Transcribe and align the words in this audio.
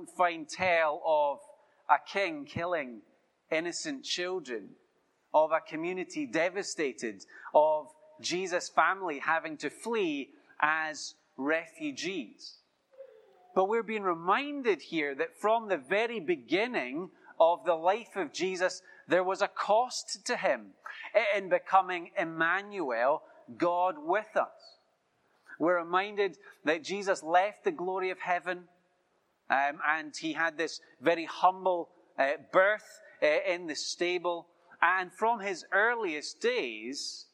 don't 0.00 0.16
find 0.16 0.48
tell 0.48 1.02
of 1.04 1.38
a 1.90 1.98
king 2.10 2.46
killing 2.46 3.02
innocent 3.50 4.02
children, 4.02 4.70
of 5.34 5.52
a 5.52 5.60
community 5.60 6.24
devastated, 6.24 7.22
of 7.54 7.86
Jesus' 8.20 8.70
family 8.70 9.18
having 9.18 9.58
to 9.58 9.68
flee 9.68 10.30
as 10.62 11.14
refugees. 11.36 12.54
But 13.54 13.68
we're 13.68 13.82
being 13.82 14.04
reminded 14.04 14.80
here 14.80 15.14
that 15.16 15.38
from 15.38 15.68
the 15.68 15.76
very 15.76 16.20
beginning 16.20 17.10
of 17.38 17.64
the 17.66 17.74
life 17.74 18.16
of 18.16 18.32
Jesus, 18.32 18.80
there 19.06 19.24
was 19.24 19.42
a 19.42 19.48
cost 19.48 20.24
to 20.24 20.36
him 20.36 20.68
in 21.36 21.50
becoming 21.50 22.10
Emmanuel, 22.16 23.22
God 23.58 23.96
with 23.98 24.34
us. 24.34 24.78
We're 25.58 25.78
reminded 25.78 26.38
that 26.64 26.84
Jesus 26.84 27.22
left 27.22 27.64
the 27.64 27.70
glory 27.70 28.10
of 28.10 28.20
heaven 28.20 28.64
um, 29.50 29.78
and 29.86 30.16
he 30.16 30.32
had 30.32 30.56
this 30.56 30.80
very 31.00 31.24
humble 31.24 31.90
uh, 32.18 32.32
birth 32.52 33.00
uh, 33.22 33.26
in 33.46 33.66
the 33.66 33.74
stable. 33.74 34.46
And 34.80 35.12
from 35.12 35.40
his 35.40 35.64
earliest 35.72 36.40
days, 36.40 37.26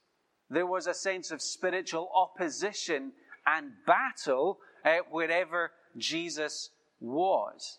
there 0.50 0.66
was 0.66 0.86
a 0.86 0.94
sense 0.94 1.30
of 1.30 1.42
spiritual 1.42 2.10
opposition 2.14 3.12
and 3.46 3.72
battle 3.86 4.58
uh, 4.84 4.98
wherever 5.10 5.72
Jesus 5.96 6.70
was. 7.00 7.78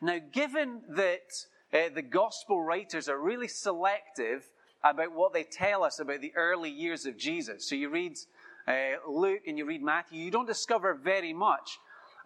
Now, 0.00 0.18
given 0.32 0.82
that 0.90 1.46
uh, 1.72 1.88
the 1.94 2.02
gospel 2.02 2.62
writers 2.62 3.08
are 3.08 3.18
really 3.18 3.48
selective 3.48 4.44
about 4.84 5.12
what 5.12 5.32
they 5.32 5.42
tell 5.42 5.82
us 5.82 5.98
about 5.98 6.20
the 6.20 6.32
early 6.36 6.70
years 6.70 7.04
of 7.04 7.16
Jesus, 7.16 7.68
so 7.68 7.74
you 7.74 7.88
read 7.88 8.16
uh, 8.66 8.72
Luke 9.08 9.42
and 9.46 9.58
you 9.58 9.66
read 9.66 9.82
Matthew, 9.82 10.22
you 10.22 10.30
don't 10.30 10.46
discover 10.46 10.94
very 10.94 11.32
much. 11.32 11.78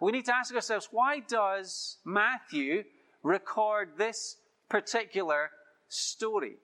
We 0.03 0.11
need 0.11 0.25
to 0.25 0.35
ask 0.35 0.53
ourselves 0.53 0.89
why 0.91 1.21
does 1.21 1.95
Matthew 2.03 2.83
record 3.23 3.91
this 3.97 4.35
particular 4.67 5.51
story? 5.87 6.57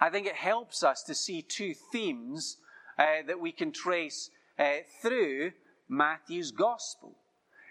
I 0.00 0.10
think 0.10 0.28
it 0.28 0.36
helps 0.36 0.84
us 0.84 1.02
to 1.08 1.14
see 1.16 1.42
two 1.42 1.74
themes 1.74 2.58
uh, 3.00 3.26
that 3.26 3.40
we 3.40 3.50
can 3.50 3.72
trace 3.72 4.30
uh, 4.60 4.84
through 5.02 5.54
Matthew's 5.88 6.52
gospel. 6.52 7.16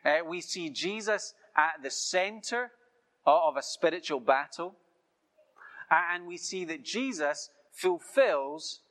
Uh, 0.04 0.26
we 0.28 0.42
see 0.42 0.70
Jesus 0.70 1.34
at 1.56 1.82
the 1.82 1.90
center 1.90 2.72
of 3.26 3.56
a 3.56 3.64
spiritual 3.64 4.20
battle, 4.20 4.76
and 5.90 6.28
we 6.28 6.36
see 6.36 6.66
that 6.66 6.84
Jesus 6.84 7.50
fulfills 7.72 8.82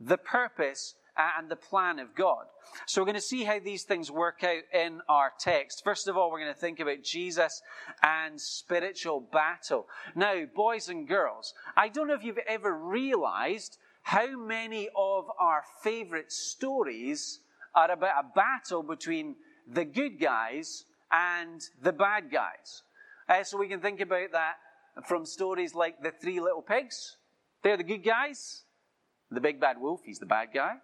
the 0.00 0.16
purpose 0.16 0.94
and 1.16 1.48
the 1.48 1.56
plan 1.56 1.98
of 1.98 2.14
God. 2.14 2.46
So 2.86 3.00
we're 3.00 3.06
going 3.06 3.14
to 3.16 3.20
see 3.20 3.44
how 3.44 3.58
these 3.58 3.84
things 3.84 4.10
work 4.10 4.42
out 4.44 4.62
in 4.72 5.00
our 5.08 5.32
text. 5.38 5.82
First 5.84 6.08
of 6.08 6.16
all, 6.16 6.30
we're 6.30 6.40
going 6.40 6.54
to 6.54 6.58
think 6.58 6.80
about 6.80 7.02
Jesus 7.02 7.60
and 8.02 8.40
spiritual 8.40 9.20
battle. 9.20 9.86
Now, 10.14 10.44
boys 10.54 10.88
and 10.88 11.06
girls, 11.06 11.54
I 11.76 11.88
don't 11.88 12.08
know 12.08 12.14
if 12.14 12.24
you've 12.24 12.38
ever 12.38 12.76
realized 12.76 13.78
how 14.02 14.36
many 14.36 14.88
of 14.96 15.26
our 15.38 15.62
favorite 15.82 16.32
stories 16.32 17.40
are 17.74 17.90
about 17.90 18.24
a 18.24 18.34
battle 18.34 18.82
between 18.82 19.36
the 19.68 19.84
good 19.84 20.20
guys 20.20 20.84
and 21.10 21.62
the 21.82 21.92
bad 21.92 22.30
guys. 22.30 22.82
Uh, 23.28 23.44
so 23.44 23.58
we 23.58 23.68
can 23.68 23.80
think 23.80 24.00
about 24.00 24.32
that 24.32 24.54
from 25.06 25.24
stories 25.24 25.74
like 25.74 26.02
The 26.02 26.10
Three 26.10 26.40
Little 26.40 26.62
Pigs. 26.62 27.16
They're 27.62 27.76
the 27.76 27.84
good 27.84 28.04
guys. 28.04 28.64
The 29.30 29.40
big 29.40 29.60
bad 29.60 29.80
wolf, 29.80 30.00
he's 30.04 30.18
the 30.18 30.26
bad 30.26 30.48
guy. 30.52 30.74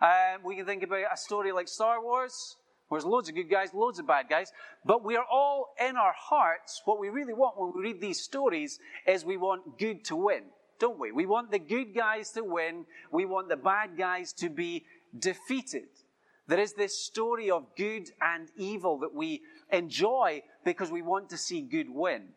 Um, 0.00 0.42
we 0.44 0.56
can 0.56 0.66
think 0.66 0.82
about 0.82 1.04
a 1.12 1.16
story 1.16 1.52
like 1.52 1.68
Star 1.68 2.02
Wars, 2.02 2.56
where 2.88 3.00
there's 3.00 3.08
loads 3.08 3.28
of 3.28 3.34
good 3.34 3.50
guys, 3.50 3.72
loads 3.72 3.98
of 3.98 4.06
bad 4.06 4.26
guys. 4.28 4.52
But 4.84 5.04
we 5.04 5.16
are 5.16 5.24
all 5.30 5.74
in 5.80 5.96
our 5.96 6.14
hearts, 6.16 6.82
what 6.84 7.00
we 7.00 7.08
really 7.08 7.34
want 7.34 7.58
when 7.58 7.72
we 7.74 7.82
read 7.82 8.00
these 8.00 8.20
stories 8.20 8.78
is 9.06 9.24
we 9.24 9.36
want 9.36 9.78
good 9.78 10.04
to 10.06 10.16
win, 10.16 10.44
don't 10.78 10.98
we? 10.98 11.12
We 11.12 11.26
want 11.26 11.50
the 11.50 11.58
good 11.58 11.94
guys 11.94 12.30
to 12.32 12.44
win. 12.44 12.84
We 13.10 13.24
want 13.24 13.48
the 13.48 13.56
bad 13.56 13.96
guys 13.96 14.32
to 14.34 14.48
be 14.48 14.84
defeated. 15.18 15.88
There 16.48 16.60
is 16.60 16.74
this 16.74 16.96
story 16.98 17.50
of 17.50 17.64
good 17.76 18.10
and 18.20 18.48
evil 18.56 18.98
that 18.98 19.14
we 19.14 19.42
enjoy 19.72 20.42
because 20.64 20.90
we 20.92 21.02
want 21.02 21.30
to 21.30 21.38
see 21.38 21.60
good 21.60 21.90
win. 21.90 22.28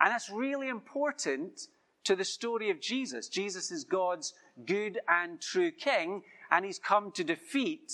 And 0.00 0.12
that's 0.12 0.30
really 0.30 0.68
important 0.68 1.68
to 2.04 2.14
the 2.14 2.24
story 2.24 2.70
of 2.70 2.80
Jesus. 2.80 3.28
Jesus 3.28 3.70
is 3.70 3.84
God's 3.84 4.34
good 4.66 5.00
and 5.08 5.40
true 5.40 5.70
king, 5.70 6.22
and 6.50 6.64
he's 6.64 6.78
come 6.78 7.12
to 7.12 7.24
defeat 7.24 7.90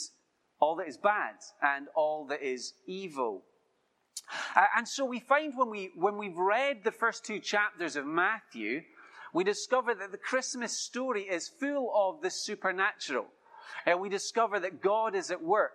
all 0.61 0.77
that 0.77 0.89
is 0.89 0.97
bad 0.97 1.35
and 1.63 1.87
all 1.95 2.27
that 2.27 2.43
is 2.43 2.75
evil. 2.87 3.45
Uh, 4.55 4.65
and 4.77 4.89
so 4.89 5.05
we 5.05 5.21
find 5.21 5.53
when, 5.57 5.71
we, 5.71 5.91
when 5.95 6.17
we've 6.17 6.37
read 6.37 6.83
the 6.83 6.91
first 6.93 7.25
two 7.25 7.39
chapters 7.39 7.97
of 7.97 8.07
Matthew, 8.07 8.83
we 9.33 9.45
discover 9.45 9.95
that 9.95 10.13
the 10.13 10.19
Christmas 10.19 10.77
story 10.79 11.23
is 11.23 11.49
full 11.61 11.93
of 11.95 12.23
the 12.23 12.31
supernatural. 12.31 13.27
And 13.85 14.01
we 14.01 14.09
discover 14.09 14.59
that 14.61 14.81
God 14.81 15.15
is 15.15 15.31
at 15.31 15.43
work 15.43 15.73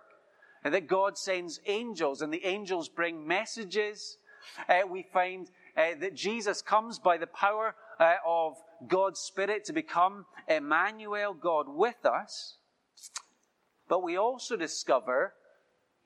and 0.64 0.74
that 0.74 0.86
God 0.86 1.16
sends 1.16 1.60
angels 1.66 2.22
and 2.22 2.32
the 2.32 2.44
angels 2.44 2.88
bring 2.88 3.26
messages. 3.26 4.18
Uh, 4.68 4.80
we 4.88 5.04
find 5.12 5.48
uh, 5.76 5.94
that 6.00 6.14
Jesus 6.14 6.60
comes 6.60 6.98
by 6.98 7.16
the 7.16 7.26
power 7.26 7.74
uh, 7.98 8.14
of 8.26 8.54
God's 8.88 9.20
Spirit 9.20 9.64
to 9.66 9.72
become 9.72 10.26
Emmanuel, 10.48 11.34
God 11.34 11.66
with 11.68 12.04
us. 12.04 12.58
But 13.92 14.02
we 14.02 14.16
also 14.16 14.56
discover 14.56 15.34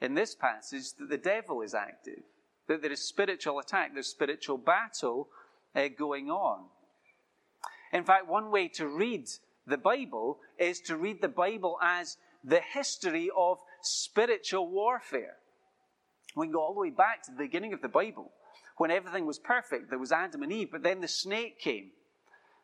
in 0.01 0.15
this 0.15 0.35
passage 0.35 0.95
that 0.95 1.09
the 1.09 1.17
devil 1.17 1.63
is 1.63 1.73
active, 1.73 2.25
that 2.67 2.83
there 2.83 2.91
is 2.91 3.07
spiritual 3.07 3.61
attack, 3.61 3.93
there's 3.95 4.09
spiritual 4.09 4.59
battle 4.59 5.29
uh, 5.73 5.87
going 5.97 6.29
on. 6.29 6.65
In 7.93 8.03
fact, 8.03 8.27
one 8.27 8.51
way 8.51 8.67
to 8.71 8.89
read 8.89 9.29
the 9.69 9.79
Bible 9.79 10.41
is 10.59 10.81
to 10.81 10.97
read 10.97 11.23
the 11.23 11.29
Bible 11.29 11.79
as 11.81 12.17
the 12.43 12.59
history 12.59 13.31
of 13.37 13.59
spiritual 13.83 14.69
warfare. 14.69 15.37
We 16.35 16.47
can 16.47 16.55
go 16.55 16.63
all 16.63 16.75
the 16.75 16.81
way 16.81 16.91
back 16.91 17.23
to 17.23 17.31
the 17.31 17.45
beginning 17.45 17.73
of 17.73 17.83
the 17.83 17.89
Bible 17.89 18.33
when 18.79 18.91
everything 18.91 19.27
was 19.27 19.39
perfect. 19.39 19.91
There 19.91 19.99
was 20.01 20.11
Adam 20.11 20.43
and 20.43 20.53
Eve, 20.53 20.73
but 20.73 20.83
then 20.83 21.03
the 21.03 21.07
snake 21.07 21.61
came. 21.61 21.93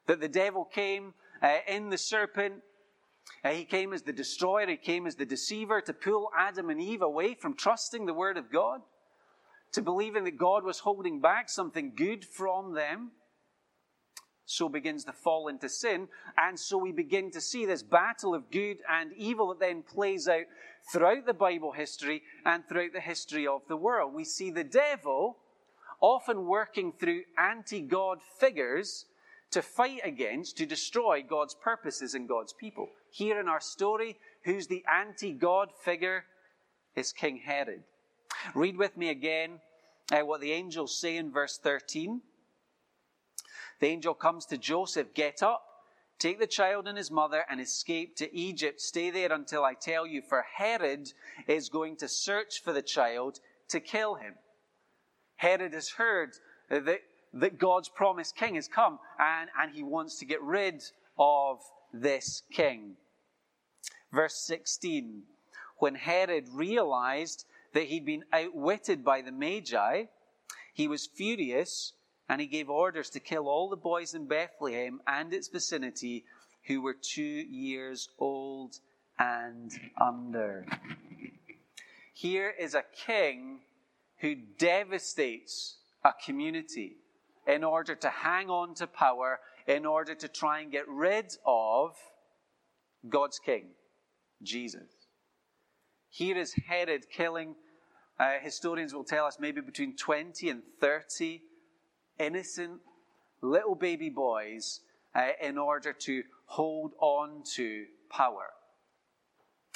That 0.09 0.21
the 0.21 0.27
devil 0.27 0.65
came 0.65 1.15
uh, 1.41 1.59
in 1.69 1.91
the 1.91 1.99
serpent 1.99 2.55
Uh, 3.44 3.50
he 3.50 3.65
came 3.65 3.93
as 3.93 4.03
the 4.03 4.12
destroyer, 4.12 4.66
he 4.66 4.77
came 4.77 5.06
as 5.06 5.16
the 5.16 5.27
deceiver 5.27 5.81
to 5.81 5.93
pull 5.93 6.31
Adam 6.37 6.71
and 6.71 6.81
Eve 6.81 7.03
away 7.03 7.34
from 7.34 7.55
trusting 7.55 8.06
the 8.06 8.15
Word 8.15 8.37
of 8.37 8.53
God, 8.53 8.81
to 9.72 9.83
believing 9.83 10.25
that 10.25 10.38
God 10.38 10.65
was 10.65 10.81
holding 10.81 11.21
back 11.21 11.49
something 11.49 11.93
good 11.97 12.25
from 12.25 12.75
them. 12.75 13.12
So 14.44 14.69
begins 14.69 15.05
the 15.05 15.12
fall 15.12 15.49
into 15.49 15.69
sin, 15.69 16.09
and 16.37 16.59
so 16.59 16.77
we 16.77 16.93
begin 16.93 17.31
to 17.31 17.41
see 17.41 17.65
this 17.65 17.82
battle 17.82 18.34
of 18.34 18.50
good 18.50 18.78
and 18.91 19.12
evil 19.16 19.49
that 19.49 19.61
then 19.61 19.82
plays 19.82 20.28
out 20.28 20.44
throughout 20.93 21.27
the 21.27 21.32
Bible 21.32 21.72
history 21.72 22.22
and 22.44 22.62
throughout 22.69 22.93
the 22.93 23.00
history 23.00 23.47
of 23.47 23.62
the 23.69 23.77
world. 23.77 24.12
We 24.12 24.25
see 24.25 24.50
the 24.50 24.65
devil 24.65 25.38
often 26.00 26.47
working 26.47 26.93
through 26.93 27.22
anti 27.38 27.81
God 27.81 28.19
figures 28.38 29.06
to 29.53 29.62
fight 29.62 30.00
against, 30.05 30.56
to 30.59 30.66
destroy 30.66 31.22
God's 31.22 31.55
purposes 31.55 32.15
and 32.15 32.28
God's 32.28 32.53
people. 32.53 32.88
Here 33.12 33.39
in 33.39 33.47
our 33.47 33.61
story, 33.61 34.17
who's 34.45 34.67
the 34.67 34.84
anti 34.91 35.33
God 35.33 35.69
figure? 35.84 36.25
Is 36.97 37.12
King 37.12 37.39
Herod. 37.45 37.84
Read 38.55 38.77
with 38.77 38.97
me 38.97 39.11
again 39.11 39.61
uh, 40.11 40.21
what 40.21 40.41
the 40.41 40.53
angels 40.53 40.99
say 40.99 41.17
in 41.17 41.31
verse 41.31 41.59
13. 41.62 42.21
The 43.81 43.87
angel 43.87 44.15
comes 44.15 44.47
to 44.47 44.59
Joseph 44.59 45.15
Get 45.15 45.43
up, 45.43 45.62
take 46.19 46.39
the 46.39 46.47
child 46.47 46.89
and 46.89 46.97
his 46.99 47.11
mother, 47.11 47.45
and 47.49 47.61
escape 47.61 48.17
to 48.17 48.34
Egypt. 48.34 48.81
Stay 48.81 49.11
there 49.11 49.33
until 49.33 49.65
I 49.65 49.75
tell 49.75 50.06
you, 50.06 50.23
for 50.23 50.44
Herod 50.56 51.09
is 51.47 51.69
going 51.69 51.97
to 51.97 52.09
search 52.09 52.62
for 52.62 52.73
the 52.73 52.83
child 52.83 53.41
to 53.69 53.81
kill 53.81 54.17
him. 54.17 54.34
Herod 55.37 55.73
has 55.75 55.91
heard 55.91 56.31
that 56.69 57.00
that 57.35 57.58
God's 57.58 57.88
promised 57.88 58.37
king 58.37 58.55
has 58.56 58.69
come 58.69 58.99
and, 59.19 59.50
and 59.58 59.75
he 59.75 59.82
wants 59.82 60.19
to 60.19 60.26
get 60.26 60.43
rid 60.43 60.82
of 61.19 61.61
this 61.93 62.43
king. 62.53 62.97
Verse 64.12 64.37
16 64.47 65.23
When 65.79 65.94
Herod 65.94 66.49
realized 66.53 67.47
that 67.73 67.85
he'd 67.85 68.05
been 68.05 68.25
outwitted 68.32 69.05
by 69.05 69.23
the 69.23 69.32
Magi, 69.32 70.05
he 70.75 70.88
was 70.88 71.06
furious 71.06 71.94
and 72.29 72.41
he 72.41 72.47
gave 72.47 72.70
orders 72.70 73.11
to 73.11 73.20
kill 73.20 73.49
all 73.49 73.69
the 73.69 73.76
boys 73.76 74.14
in 74.14 74.26
Bethlehem 74.26 75.00
and 75.06 75.32
its 75.32 75.49
vicinity 75.49 76.25
who 76.67 76.81
were 76.81 76.94
two 76.94 77.23
years 77.23 78.09
old 78.19 78.79
and 79.19 79.73
under. 80.00 80.67
Here 82.15 82.55
is 82.58 82.75
a 82.75 82.85
king 83.06 83.61
who 84.19 84.35
devastates 84.35 85.76
a 86.05 86.12
community 86.25 86.97
in 87.47 87.65
order 87.65 87.94
to 87.97 88.08
hang 88.08 88.49
on 88.49 88.75
to 88.75 88.87
power, 88.87 89.41
in 89.67 89.85
order 89.85 90.15
to 90.15 90.29
try 90.29 90.61
and 90.61 90.70
get 90.70 90.88
rid 90.88 91.37
of 91.44 91.97
God's 93.08 93.41
king, 93.41 93.70
Jesus. 94.43 94.91
Here 96.09 96.37
is 96.37 96.55
Herod 96.69 97.06
killing 97.11 97.55
Uh, 98.19 98.39
historians 98.41 98.94
will 98.94 99.05
tell 99.05 99.27
us 99.27 99.39
maybe 99.41 99.61
between 99.61 99.97
20 99.97 100.49
and 100.49 100.62
30 100.81 101.43
innocent 102.21 102.81
little 103.41 103.75
baby 103.75 104.11
boys 104.11 104.81
uh, 105.15 105.31
in 105.41 105.59
order 105.59 105.93
to 105.93 106.23
hold 106.47 106.93
on 107.00 107.43
to 107.56 107.85
power. 108.11 108.50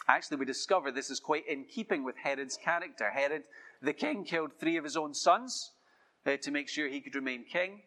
Actually, 0.08 0.36
we 0.36 0.44
discover 0.44 0.92
this 0.92 1.10
is 1.10 1.18
quite 1.18 1.48
in 1.48 1.64
keeping 1.64 2.04
with 2.04 2.14
Herod's 2.22 2.56
character. 2.56 3.10
Herod, 3.10 3.42
the 3.82 3.92
king, 3.92 4.22
killed 4.22 4.52
three 4.60 4.76
of 4.76 4.84
his 4.84 4.96
own 4.96 5.12
sons 5.12 5.72
uh, 6.24 6.36
to 6.42 6.50
make 6.52 6.68
sure 6.68 6.86
he 6.86 7.00
could 7.00 7.16
remain 7.16 7.44
king, 7.44 7.80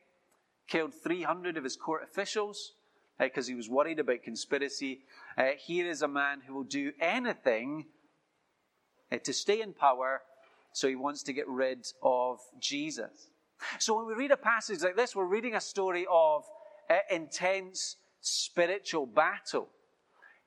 killed 0.68 0.94
300 0.94 1.56
of 1.56 1.64
his 1.64 1.78
court 1.78 2.04
officials 2.04 2.74
because 3.20 3.48
uh, 3.48 3.50
he 3.50 3.56
was 3.56 3.70
worried 3.70 4.00
about 4.00 4.24
conspiracy. 4.24 5.02
Uh, 5.38 5.50
here 5.58 5.90
is 5.90 6.02
a 6.02 6.08
man 6.08 6.42
who 6.46 6.54
will 6.54 6.64
do 6.64 6.92
anything 7.00 7.86
uh, 9.12 9.18
to 9.18 9.34
stay 9.34 9.62
in 9.62 9.74
power, 9.74 10.22
so 10.72 10.88
he 10.88 10.96
wants 10.96 11.24
to 11.24 11.34
get 11.34 11.48
rid 11.48 11.86
of 12.02 12.40
Jesus. 12.60 13.30
So 13.78 13.98
when 13.98 14.08
we 14.08 14.14
read 14.14 14.32
a 14.32 14.38
passage 14.38 14.82
like 14.82 14.96
this, 14.96 15.16
we're 15.16 15.26
reading 15.26 15.56
a 15.56 15.62
story 15.62 16.06
of 16.10 16.46
intense 17.12 17.98
spiritual 18.22 19.06
battle. 19.06 19.70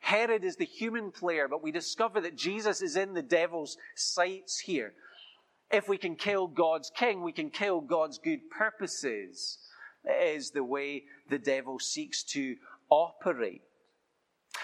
Herod 0.01 0.45
is 0.45 0.57
the 0.57 0.65
human 0.65 1.13
player, 1.13 1.47
but 1.47 1.63
we 1.63 1.71
discover 1.71 2.21
that 2.23 2.37
Jesus 2.37 2.83
is 2.83 2.97
in 2.97 3.15
the 3.15 3.23
devil's 3.23 3.77
sights 3.95 4.59
here. 4.59 4.95
If 5.71 5.89
we 5.89 5.97
can 5.97 6.17
kill 6.17 6.49
God's 6.49 6.91
king, 6.91 7.23
we 7.23 7.33
can 7.33 7.51
kill 7.51 7.81
God's 7.81 8.19
good 8.19 8.51
purposes, 8.51 9.59
is 10.05 10.51
the 10.51 10.65
way 10.65 11.05
the 11.29 11.39
devil 11.39 11.79
seeks 11.79 12.23
to 12.25 12.57
operate. 12.91 13.63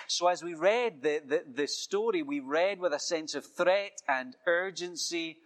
So, 0.06 0.28
as 0.28 0.42
we 0.42 0.54
read 0.54 1.02
the, 1.02 1.22
the, 1.26 1.44
the, 1.54 1.66
story, 1.66 2.22
we 2.22 2.40
read 2.40 2.78
with 2.78 2.92
a 2.92 2.98
sense 2.98 3.34
of 3.34 3.46
threat 3.46 4.02
and 4.06 4.36
urgency, 4.46 5.38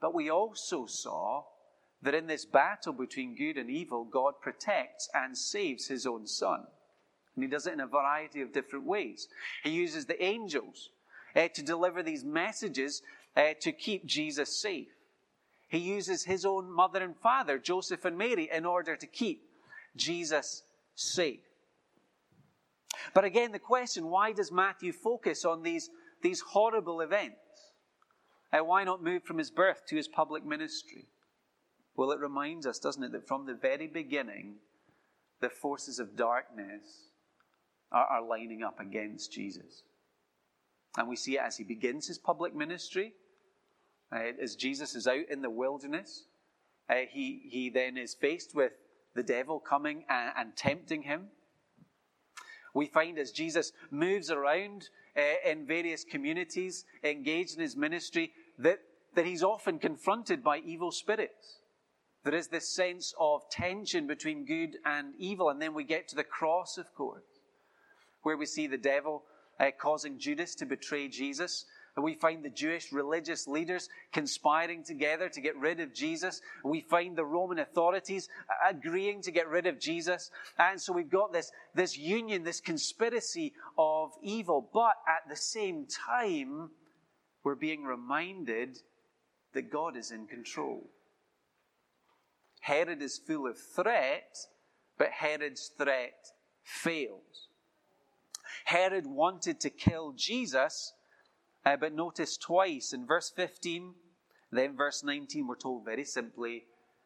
but 0.00 0.14
we 0.14 0.30
also 0.30 0.86
saw 0.86 1.44
that 2.02 2.14
in 2.14 2.26
this 2.26 2.44
battle 2.44 2.92
between 2.92 3.36
good 3.36 3.56
and 3.56 3.70
evil, 3.70 4.04
God 4.04 4.34
protects 4.40 5.08
and 5.14 5.36
saves 5.36 5.88
his 5.88 6.06
own 6.06 6.26
son. 6.26 6.64
And 7.34 7.44
he 7.44 7.50
does 7.50 7.66
it 7.66 7.72
in 7.72 7.80
a 7.80 7.86
variety 7.86 8.40
of 8.40 8.52
different 8.52 8.86
ways. 8.86 9.28
He 9.64 9.70
uses 9.70 10.06
the 10.06 10.22
angels 10.22 10.90
uh, 11.34 11.48
to 11.54 11.62
deliver 11.62 12.02
these 12.02 12.24
messages 12.24 13.02
uh, 13.36 13.54
to 13.60 13.72
keep 13.72 14.06
Jesus 14.06 14.60
safe. 14.60 14.88
He 15.68 15.78
uses 15.78 16.24
his 16.24 16.44
own 16.44 16.70
mother 16.70 17.02
and 17.02 17.16
father, 17.16 17.58
Joseph 17.58 18.04
and 18.04 18.16
Mary, 18.16 18.48
in 18.52 18.64
order 18.64 18.96
to 18.96 19.06
keep 19.06 19.42
Jesus 19.96 20.62
safe. 20.94 21.40
But 23.14 23.24
again, 23.24 23.52
the 23.52 23.58
question 23.58 24.08
why 24.08 24.32
does 24.32 24.50
Matthew 24.50 24.92
focus 24.92 25.44
on 25.44 25.62
these, 25.62 25.90
these 26.22 26.40
horrible 26.40 27.00
events? 27.00 27.36
Uh, 28.50 28.64
why 28.64 28.82
not 28.84 29.02
move 29.02 29.24
from 29.24 29.38
his 29.38 29.50
birth 29.50 29.82
to 29.88 29.96
his 29.96 30.08
public 30.08 30.44
ministry? 30.44 31.06
Well, 31.96 32.12
it 32.12 32.20
reminds 32.20 32.66
us, 32.66 32.78
doesn't 32.78 33.02
it, 33.02 33.12
that 33.12 33.28
from 33.28 33.44
the 33.44 33.54
very 33.54 33.88
beginning, 33.88 34.56
the 35.40 35.50
forces 35.50 35.98
of 35.98 36.16
darkness 36.16 37.10
are, 37.92 38.06
are 38.06 38.26
lining 38.26 38.62
up 38.62 38.80
against 38.80 39.32
Jesus. 39.32 39.82
And 40.96 41.08
we 41.08 41.16
see 41.16 41.36
it 41.36 41.42
as 41.44 41.56
he 41.56 41.64
begins 41.64 42.06
his 42.06 42.18
public 42.18 42.54
ministry, 42.54 43.12
uh, 44.12 44.20
as 44.42 44.56
Jesus 44.56 44.94
is 44.94 45.06
out 45.06 45.28
in 45.30 45.42
the 45.42 45.50
wilderness. 45.50 46.24
Uh, 46.88 47.06
he, 47.10 47.42
he 47.50 47.70
then 47.70 47.96
is 47.96 48.14
faced 48.14 48.54
with 48.54 48.72
the 49.14 49.22
devil 49.22 49.60
coming 49.60 50.04
and, 50.08 50.32
and 50.36 50.56
tempting 50.56 51.02
him. 51.02 51.26
We 52.74 52.86
find 52.86 53.18
as 53.18 53.32
Jesus 53.32 53.72
moves 53.90 54.30
around 54.30 54.88
uh, 55.16 55.50
in 55.50 55.66
various 55.66 56.04
communities, 56.04 56.84
engaged 57.02 57.56
in 57.56 57.62
his 57.62 57.76
ministry, 57.76 58.32
that, 58.58 58.78
that 59.14 59.26
he's 59.26 59.42
often 59.42 59.78
confronted 59.78 60.44
by 60.44 60.58
evil 60.58 60.92
spirits. 60.92 61.58
There 62.24 62.34
is 62.34 62.48
this 62.48 62.68
sense 62.68 63.14
of 63.18 63.48
tension 63.50 64.06
between 64.06 64.44
good 64.44 64.76
and 64.84 65.14
evil. 65.18 65.48
And 65.50 65.60
then 65.60 65.74
we 65.74 65.84
get 65.84 66.08
to 66.08 66.16
the 66.16 66.24
cross, 66.24 66.78
of 66.78 66.94
course, 66.94 67.24
where 68.22 68.36
we 68.36 68.46
see 68.46 68.66
the 68.66 68.78
devil 68.78 69.24
uh, 69.58 69.70
causing 69.80 70.18
Judas 70.18 70.54
to 70.56 70.66
betray 70.66 71.08
Jesus. 71.08 71.64
And 71.98 72.04
we 72.04 72.14
find 72.14 72.44
the 72.44 72.48
Jewish 72.48 72.92
religious 72.92 73.48
leaders 73.48 73.88
conspiring 74.12 74.84
together 74.84 75.28
to 75.30 75.40
get 75.40 75.58
rid 75.58 75.80
of 75.80 75.92
Jesus. 75.92 76.40
We 76.62 76.82
find 76.82 77.16
the 77.16 77.24
Roman 77.24 77.58
authorities 77.58 78.28
agreeing 78.64 79.20
to 79.22 79.32
get 79.32 79.48
rid 79.48 79.66
of 79.66 79.80
Jesus. 79.80 80.30
And 80.60 80.80
so 80.80 80.92
we've 80.92 81.10
got 81.10 81.32
this, 81.32 81.50
this 81.74 81.98
union, 81.98 82.44
this 82.44 82.60
conspiracy 82.60 83.52
of 83.76 84.12
evil. 84.22 84.70
But 84.72 84.92
at 85.08 85.28
the 85.28 85.34
same 85.34 85.86
time, 85.86 86.70
we're 87.42 87.56
being 87.56 87.82
reminded 87.82 88.78
that 89.54 89.72
God 89.72 89.96
is 89.96 90.12
in 90.12 90.28
control. 90.28 90.88
Herod 92.60 93.02
is 93.02 93.18
full 93.18 93.48
of 93.48 93.58
threat, 93.74 94.36
but 94.98 95.08
Herod's 95.10 95.72
threat 95.76 96.28
fails. 96.62 97.48
Herod 98.66 99.08
wanted 99.08 99.58
to 99.62 99.70
kill 99.70 100.12
Jesus, 100.12 100.92
uh, 101.68 101.76
but 101.76 101.92
notice 101.92 102.38
twice 102.38 102.94
in 102.94 103.06
verse 103.06 103.30
15, 103.36 103.92
then 104.50 104.74
verse 104.74 105.04
19, 105.04 105.46
we're 105.46 105.54
told 105.54 105.84
very 105.84 106.04
simply, 106.04 106.64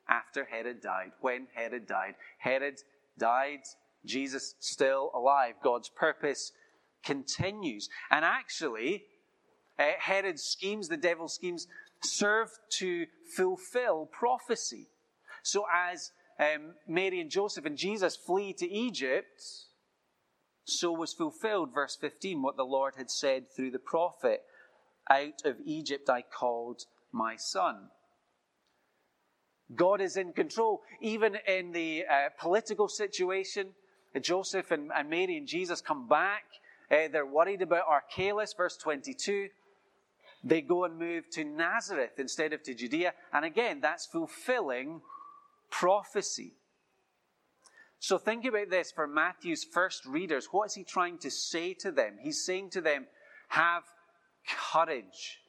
after 0.08 0.44
Herod 0.44 0.80
died. 0.80 1.10
When 1.20 1.48
Herod 1.54 1.88
died. 1.88 2.14
Herod 2.38 2.76
died, 3.18 3.62
Jesus 4.06 4.54
still 4.60 5.10
alive. 5.14 5.54
God's 5.64 5.88
purpose 5.88 6.52
continues. 7.04 7.88
And 8.08 8.24
actually, 8.24 9.04
uh, 9.80 9.92
Herod's 9.98 10.44
schemes, 10.44 10.88
the 10.88 10.96
devil's 10.96 11.34
schemes, 11.34 11.66
serve 12.04 12.50
to 12.78 13.06
fulfill 13.36 14.06
prophecy. 14.06 14.86
So 15.42 15.64
as 15.74 16.12
um, 16.38 16.74
Mary 16.86 17.20
and 17.20 17.30
Joseph 17.30 17.64
and 17.64 17.76
Jesus 17.76 18.14
flee 18.14 18.52
to 18.54 18.70
Egypt, 18.70 19.42
so 20.64 20.92
was 20.92 21.12
fulfilled, 21.12 21.74
verse 21.74 21.96
15, 22.00 22.42
what 22.42 22.56
the 22.56 22.62
Lord 22.62 22.94
had 22.96 23.10
said 23.10 23.46
through 23.50 23.72
the 23.72 23.80
prophet 23.80 24.42
Out 25.10 25.44
of 25.44 25.56
Egypt 25.64 26.08
I 26.08 26.22
called 26.22 26.84
my 27.12 27.36
son. 27.36 27.88
God 29.74 30.00
is 30.00 30.16
in 30.16 30.32
control, 30.32 30.82
even 31.00 31.36
in 31.46 31.72
the 31.72 32.04
uh, 32.10 32.28
political 32.38 32.88
situation. 32.88 33.68
Joseph 34.20 34.70
and, 34.70 34.90
and, 34.94 35.08
Mary 35.08 35.36
and 35.36 35.46
Jesus 35.46 35.80
come 35.80 36.06
back. 36.06 36.44
Uh, 36.90 37.08
they're 37.10 37.24
worried 37.24 37.62
about 37.62 37.84
Archelaus, 37.88 38.52
verse 38.54 38.76
22. 38.76 39.48
They 40.44 40.60
go 40.60 40.84
and 40.84 40.98
move 40.98 41.30
to 41.30 41.44
Nazareth 41.44 42.18
instead 42.18 42.52
of 42.52 42.62
to 42.64 42.74
Judea. 42.74 43.14
And 43.32 43.44
again, 43.44 43.80
that's 43.80 44.06
fulfilling 44.06 45.00
prophecy. 45.70 46.54
So 48.00 48.18
think 48.18 48.44
about 48.44 48.68
this 48.68 48.90
for 48.90 49.06
Matthew's 49.06 49.64
first 49.64 50.04
readers. 50.04 50.48
What 50.50 50.66
is 50.66 50.74
he 50.74 50.82
trying 50.82 51.18
to 51.18 51.30
say 51.30 51.72
to 51.74 51.92
them? 51.92 52.18
He's 52.20 52.44
saying 52.44 52.70
to 52.70 52.80
them, 52.80 53.06
have 53.48 53.84
courage. 54.46 55.40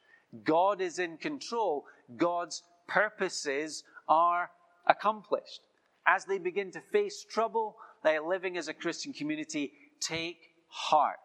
God 0.42 0.80
is 0.80 0.98
in 0.98 1.16
control. 1.16 1.84
God's 2.16 2.62
purposes 2.86 3.84
are 4.08 4.50
accomplished. 4.86 5.60
As 6.06 6.24
they 6.24 6.38
begin 6.38 6.70
to 6.72 6.80
face 6.92 7.24
trouble, 7.24 7.76
they 8.02 8.16
are 8.16 8.28
living 8.28 8.56
as 8.56 8.68
a 8.68 8.74
Christian 8.74 9.12
community. 9.12 9.72
Take 10.00 10.54
heart. 10.68 11.18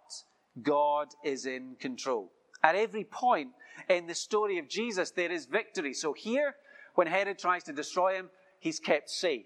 God 0.61 1.07
is 1.23 1.45
in 1.45 1.75
control. 1.79 2.31
At 2.63 2.75
every 2.75 3.03
point 3.03 3.49
in 3.89 4.07
the 4.07 4.15
story 4.15 4.57
of 4.59 4.69
Jesus, 4.69 5.11
there 5.11 5.31
is 5.31 5.45
victory. 5.45 5.93
So 5.93 6.13
here, 6.13 6.55
when 6.95 7.07
Herod 7.07 7.39
tries 7.39 7.63
to 7.65 7.73
destroy 7.73 8.15
him, 8.15 8.29
he's 8.59 8.79
kept 8.79 9.09
safe. 9.09 9.45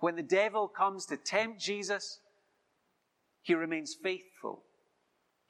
When 0.00 0.16
the 0.16 0.22
devil 0.22 0.68
comes 0.68 1.06
to 1.06 1.16
tempt 1.16 1.60
Jesus, 1.60 2.20
he 3.42 3.54
remains 3.54 3.94
faithful. 3.94 4.62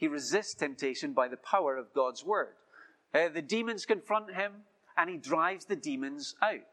He 0.01 0.09
resists 0.09 0.55
temptation 0.55 1.13
by 1.13 1.29
the 1.29 1.37
power 1.37 1.77
of 1.77 1.93
God's 1.93 2.25
word. 2.25 2.55
Uh, 3.15 3.29
the 3.29 3.43
demons 3.43 3.85
confront 3.85 4.35
him, 4.35 4.53
and 4.97 5.11
he 5.11 5.19
drives 5.19 5.67
the 5.67 5.77
demons 5.77 6.35
out. 6.41 6.65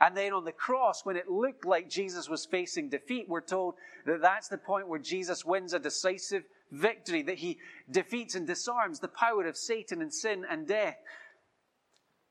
And 0.00 0.16
then 0.16 0.32
on 0.32 0.44
the 0.44 0.52
cross, 0.52 1.04
when 1.04 1.16
it 1.16 1.28
looked 1.28 1.64
like 1.64 1.90
Jesus 1.90 2.28
was 2.28 2.46
facing 2.46 2.88
defeat, 2.88 3.28
we're 3.28 3.40
told 3.40 3.74
that 4.06 4.22
that's 4.22 4.46
the 4.46 4.58
point 4.58 4.86
where 4.86 5.00
Jesus 5.00 5.44
wins 5.44 5.74
a 5.74 5.80
decisive 5.80 6.44
victory, 6.70 7.22
that 7.22 7.38
he 7.38 7.58
defeats 7.90 8.36
and 8.36 8.46
disarms 8.46 9.00
the 9.00 9.08
power 9.08 9.44
of 9.44 9.56
Satan 9.56 10.00
and 10.00 10.14
sin 10.14 10.44
and 10.48 10.66
death 10.66 10.98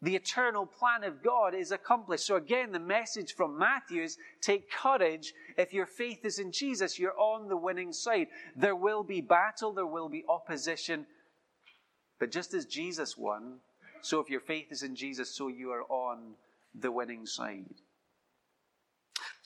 the 0.01 0.15
eternal 0.15 0.65
plan 0.65 1.03
of 1.03 1.23
God 1.23 1.53
is 1.53 1.71
accomplished. 1.71 2.25
So 2.25 2.35
again, 2.35 2.71
the 2.71 2.79
message 2.79 3.35
from 3.35 3.57
Matthew 3.57 4.01
is 4.01 4.17
take 4.41 4.71
courage. 4.71 5.33
If 5.57 5.73
your 5.73 5.85
faith 5.85 6.25
is 6.25 6.39
in 6.39 6.51
Jesus, 6.51 6.97
you're 6.97 7.19
on 7.19 7.47
the 7.47 7.57
winning 7.57 7.93
side. 7.93 8.27
There 8.55 8.75
will 8.75 9.03
be 9.03 9.21
battle, 9.21 9.73
there 9.73 9.85
will 9.85 10.09
be 10.09 10.25
opposition. 10.27 11.05
But 12.19 12.31
just 12.31 12.53
as 12.55 12.65
Jesus 12.65 13.15
won, 13.15 13.59
so 14.01 14.19
if 14.19 14.29
your 14.29 14.39
faith 14.39 14.67
is 14.71 14.81
in 14.81 14.95
Jesus, 14.95 15.35
so 15.35 15.47
you 15.47 15.69
are 15.69 15.83
on 15.83 16.33
the 16.73 16.91
winning 16.91 17.27
side. 17.27 17.65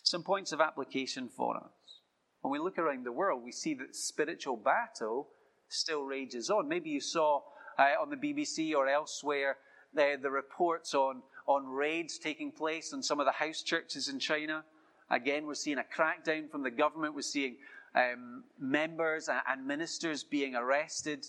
Some 0.03 0.23
points 0.23 0.53
of 0.53 0.61
application 0.61 1.27
for 1.27 1.57
us. 1.57 1.99
When 2.41 2.51
we 2.51 2.59
look 2.59 2.77
around 2.77 3.05
the 3.05 3.11
world, 3.11 3.43
we 3.43 3.51
see 3.51 3.73
that 3.73 3.95
spiritual 3.95 4.55
battle 4.55 5.27
still 5.67 6.03
rages 6.03 6.49
on. 6.49 6.69
Maybe 6.69 6.91
you 6.91 7.01
saw 7.01 7.41
uh, 7.77 8.01
on 8.01 8.09
the 8.09 8.15
BBC 8.15 8.73
or 8.73 8.87
elsewhere 8.87 9.57
uh, 9.97 10.17
the 10.21 10.29
reports 10.29 10.93
on, 10.93 11.21
on 11.47 11.67
raids 11.67 12.17
taking 12.17 12.51
place 12.51 12.93
on 12.93 13.03
some 13.03 13.19
of 13.19 13.25
the 13.25 13.31
house 13.31 13.61
churches 13.61 14.07
in 14.07 14.19
China. 14.19 14.63
Again, 15.09 15.45
we're 15.45 15.53
seeing 15.53 15.77
a 15.77 15.83
crackdown 15.83 16.49
from 16.49 16.63
the 16.63 16.71
government. 16.71 17.15
We're 17.15 17.21
seeing 17.21 17.57
um, 17.95 18.43
members 18.59 19.29
and 19.29 19.65
ministers 19.65 20.23
being 20.23 20.55
arrested. 20.55 21.25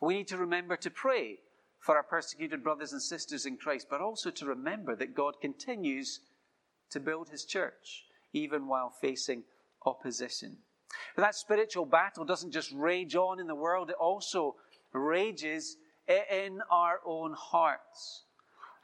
We 0.00 0.14
need 0.14 0.28
to 0.28 0.38
remember 0.38 0.76
to 0.76 0.90
pray 0.90 1.38
for 1.78 1.96
our 1.96 2.02
persecuted 2.02 2.64
brothers 2.64 2.92
and 2.92 3.02
sisters 3.02 3.44
in 3.44 3.58
Christ, 3.58 3.88
but 3.90 4.00
also 4.00 4.30
to 4.30 4.46
remember 4.46 4.96
that 4.96 5.14
God 5.14 5.34
continues 5.40 6.20
to 6.90 7.00
build 7.00 7.28
his 7.28 7.44
church, 7.44 8.04
even 8.32 8.66
while 8.66 8.90
facing 8.90 9.44
opposition. 9.84 10.56
But 11.14 11.22
that 11.22 11.34
spiritual 11.34 11.84
battle 11.86 12.24
doesn't 12.24 12.52
just 12.52 12.72
rage 12.72 13.14
on 13.14 13.38
in 13.38 13.46
the 13.46 13.54
world, 13.54 13.90
it 13.90 13.96
also 13.96 14.56
rages 14.92 15.76
in 16.08 16.60
our 16.70 17.00
own 17.04 17.32
hearts. 17.32 18.24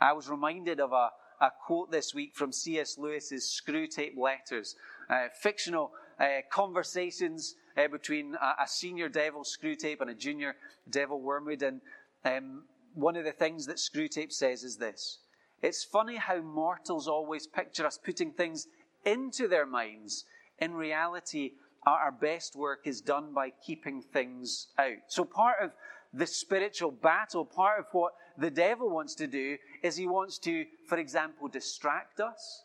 I 0.00 0.12
was 0.12 0.28
reminded 0.28 0.80
of 0.80 0.92
a, 0.92 1.10
a 1.40 1.50
quote 1.66 1.90
this 1.90 2.14
week 2.14 2.34
from 2.34 2.52
C.S. 2.52 2.96
Lewis's 2.98 3.44
Screwtape 3.44 4.16
Letters, 4.16 4.76
uh, 5.08 5.26
fictional 5.42 5.92
uh, 6.18 6.40
conversations 6.50 7.54
uh, 7.76 7.88
between 7.88 8.34
a, 8.34 8.62
a, 8.62 8.66
senior 8.66 9.08
devil 9.08 9.42
Screwtape 9.42 10.00
and 10.00 10.10
a 10.10 10.14
junior 10.14 10.56
devil 10.88 11.20
Wormwood. 11.20 11.62
And 11.62 11.80
um, 12.24 12.64
one 12.94 13.16
of 13.16 13.24
the 13.24 13.32
things 13.32 13.66
that 13.66 13.76
Screwtape 13.76 14.32
says 14.32 14.64
is 14.64 14.76
this 14.76 15.18
It's 15.62 15.84
funny 15.84 16.16
how 16.16 16.40
mortals 16.40 17.08
always 17.08 17.46
picture 17.46 17.86
us 17.86 17.98
putting 17.98 18.32
things 18.32 18.66
into 19.04 19.48
their 19.48 19.66
minds. 19.66 20.24
In 20.58 20.74
reality, 20.74 21.52
our 21.86 22.12
best 22.12 22.54
work 22.54 22.80
is 22.84 23.00
done 23.00 23.32
by 23.32 23.50
keeping 23.64 24.02
things 24.02 24.68
out. 24.78 24.98
So 25.08 25.24
part 25.24 25.56
of 25.62 25.72
the 26.12 26.26
spiritual 26.26 26.90
battle, 26.90 27.44
part 27.44 27.80
of 27.80 27.86
what 27.92 28.12
the 28.36 28.50
devil 28.50 28.90
wants 28.90 29.14
to 29.16 29.26
do 29.26 29.56
is 29.82 29.96
he 29.96 30.06
wants 30.06 30.38
to, 30.38 30.64
for 30.88 30.98
example, 30.98 31.48
distract 31.48 32.20
us 32.20 32.64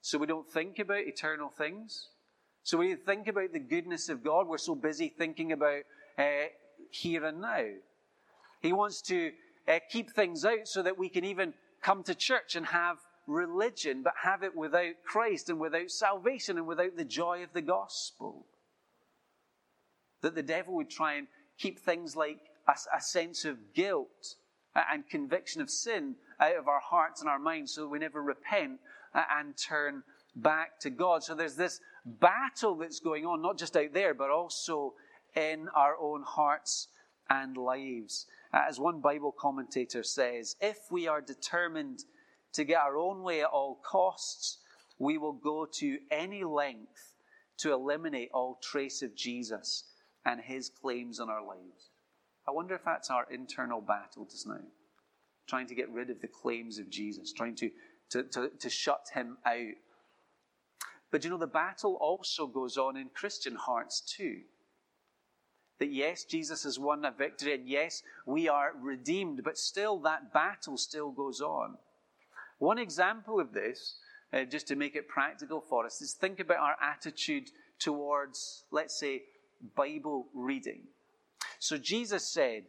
so 0.00 0.18
we 0.18 0.26
don't 0.26 0.48
think 0.48 0.78
about 0.78 1.00
eternal 1.00 1.48
things. 1.48 2.10
So 2.62 2.78
we 2.78 2.94
think 2.94 3.28
about 3.28 3.52
the 3.52 3.60
goodness 3.60 4.08
of 4.08 4.24
God. 4.24 4.48
We're 4.48 4.58
so 4.58 4.74
busy 4.74 5.08
thinking 5.08 5.52
about 5.52 5.82
uh, 6.18 6.46
here 6.90 7.24
and 7.24 7.40
now. 7.40 7.64
He 8.60 8.72
wants 8.72 9.02
to 9.02 9.32
uh, 9.68 9.80
keep 9.90 10.12
things 10.12 10.44
out 10.44 10.66
so 10.66 10.82
that 10.82 10.98
we 10.98 11.08
can 11.08 11.24
even 11.24 11.54
come 11.82 12.02
to 12.04 12.14
church 12.14 12.56
and 12.56 12.66
have 12.66 12.98
religion, 13.26 14.02
but 14.02 14.14
have 14.22 14.42
it 14.42 14.56
without 14.56 14.94
Christ 15.04 15.50
and 15.50 15.58
without 15.58 15.90
salvation 15.90 16.56
and 16.56 16.66
without 16.66 16.96
the 16.96 17.04
joy 17.04 17.42
of 17.42 17.52
the 17.52 17.62
gospel. 17.62 18.46
That 20.22 20.34
the 20.34 20.42
devil 20.42 20.74
would 20.76 20.90
try 20.90 21.14
and 21.14 21.26
keep 21.58 21.80
things 21.80 22.16
like 22.16 22.38
a, 22.68 22.74
a 22.96 23.00
sense 23.00 23.44
of 23.44 23.74
guilt 23.74 24.36
and 24.74 25.08
conviction 25.08 25.60
of 25.60 25.70
sin 25.70 26.16
out 26.40 26.56
of 26.56 26.68
our 26.68 26.80
hearts 26.80 27.20
and 27.20 27.30
our 27.30 27.38
minds 27.38 27.72
so 27.72 27.88
we 27.88 27.98
never 27.98 28.22
repent 28.22 28.78
and 29.14 29.56
turn 29.56 30.02
back 30.34 30.78
to 30.80 30.90
God. 30.90 31.24
So 31.24 31.34
there's 31.34 31.56
this 31.56 31.80
battle 32.04 32.76
that's 32.76 33.00
going 33.00 33.24
on, 33.24 33.40
not 33.42 33.58
just 33.58 33.76
out 33.76 33.92
there, 33.92 34.14
but 34.14 34.30
also 34.30 34.94
in 35.34 35.68
our 35.74 35.96
own 35.98 36.22
hearts 36.22 36.88
and 37.30 37.56
lives. 37.56 38.26
Uh, 38.52 38.62
as 38.68 38.78
one 38.78 39.00
Bible 39.00 39.34
commentator 39.38 40.02
says, 40.02 40.56
if 40.60 40.78
we 40.90 41.08
are 41.08 41.20
determined 41.20 42.04
to 42.52 42.64
get 42.64 42.80
our 42.80 42.96
own 42.96 43.22
way 43.22 43.40
at 43.40 43.46
all 43.46 43.80
costs, 43.82 44.58
we 44.98 45.18
will 45.18 45.32
go 45.32 45.66
to 45.66 45.98
any 46.10 46.44
length 46.44 47.14
to 47.58 47.72
eliminate 47.72 48.30
all 48.32 48.58
trace 48.62 49.02
of 49.02 49.14
Jesus 49.14 49.84
and 50.24 50.40
his 50.40 50.68
claims 50.70 51.20
on 51.20 51.28
our 51.28 51.44
lives. 51.44 51.90
I 52.48 52.52
wonder 52.52 52.74
if 52.74 52.84
that's 52.84 53.10
our 53.10 53.26
internal 53.30 53.80
battle 53.80 54.26
just 54.30 54.46
now. 54.46 54.60
Trying 55.48 55.66
to 55.68 55.74
get 55.74 55.90
rid 55.90 56.10
of 56.10 56.20
the 56.20 56.28
claims 56.28 56.78
of 56.78 56.90
Jesus, 56.90 57.32
trying 57.32 57.54
to, 57.56 57.70
to, 58.10 58.22
to, 58.24 58.50
to 58.58 58.70
shut 58.70 59.06
him 59.14 59.38
out. 59.46 59.74
But 61.10 61.24
you 61.24 61.30
know, 61.30 61.38
the 61.38 61.46
battle 61.46 61.96
also 62.00 62.46
goes 62.46 62.76
on 62.76 62.96
in 62.96 63.08
Christian 63.14 63.54
hearts 63.54 64.00
too. 64.00 64.40
That 65.78 65.92
yes, 65.92 66.24
Jesus 66.24 66.64
has 66.64 66.78
won 66.78 67.04
a 67.04 67.10
victory, 67.10 67.54
and 67.54 67.68
yes, 67.68 68.02
we 68.26 68.48
are 68.48 68.72
redeemed, 68.80 69.42
but 69.44 69.58
still 69.58 69.98
that 70.00 70.32
battle 70.32 70.76
still 70.76 71.10
goes 71.10 71.40
on. 71.40 71.76
One 72.58 72.78
example 72.78 73.38
of 73.38 73.52
this, 73.52 73.98
uh, 74.32 74.44
just 74.44 74.66
to 74.68 74.76
make 74.76 74.96
it 74.96 75.08
practical 75.08 75.60
for 75.60 75.84
us, 75.84 76.00
is 76.00 76.14
think 76.14 76.40
about 76.40 76.58
our 76.58 76.76
attitude 76.80 77.50
towards, 77.78 78.64
let's 78.70 78.98
say, 78.98 79.22
Bible 79.76 80.28
reading. 80.34 80.82
So 81.58 81.78
Jesus 81.78 82.26
said, 82.26 82.64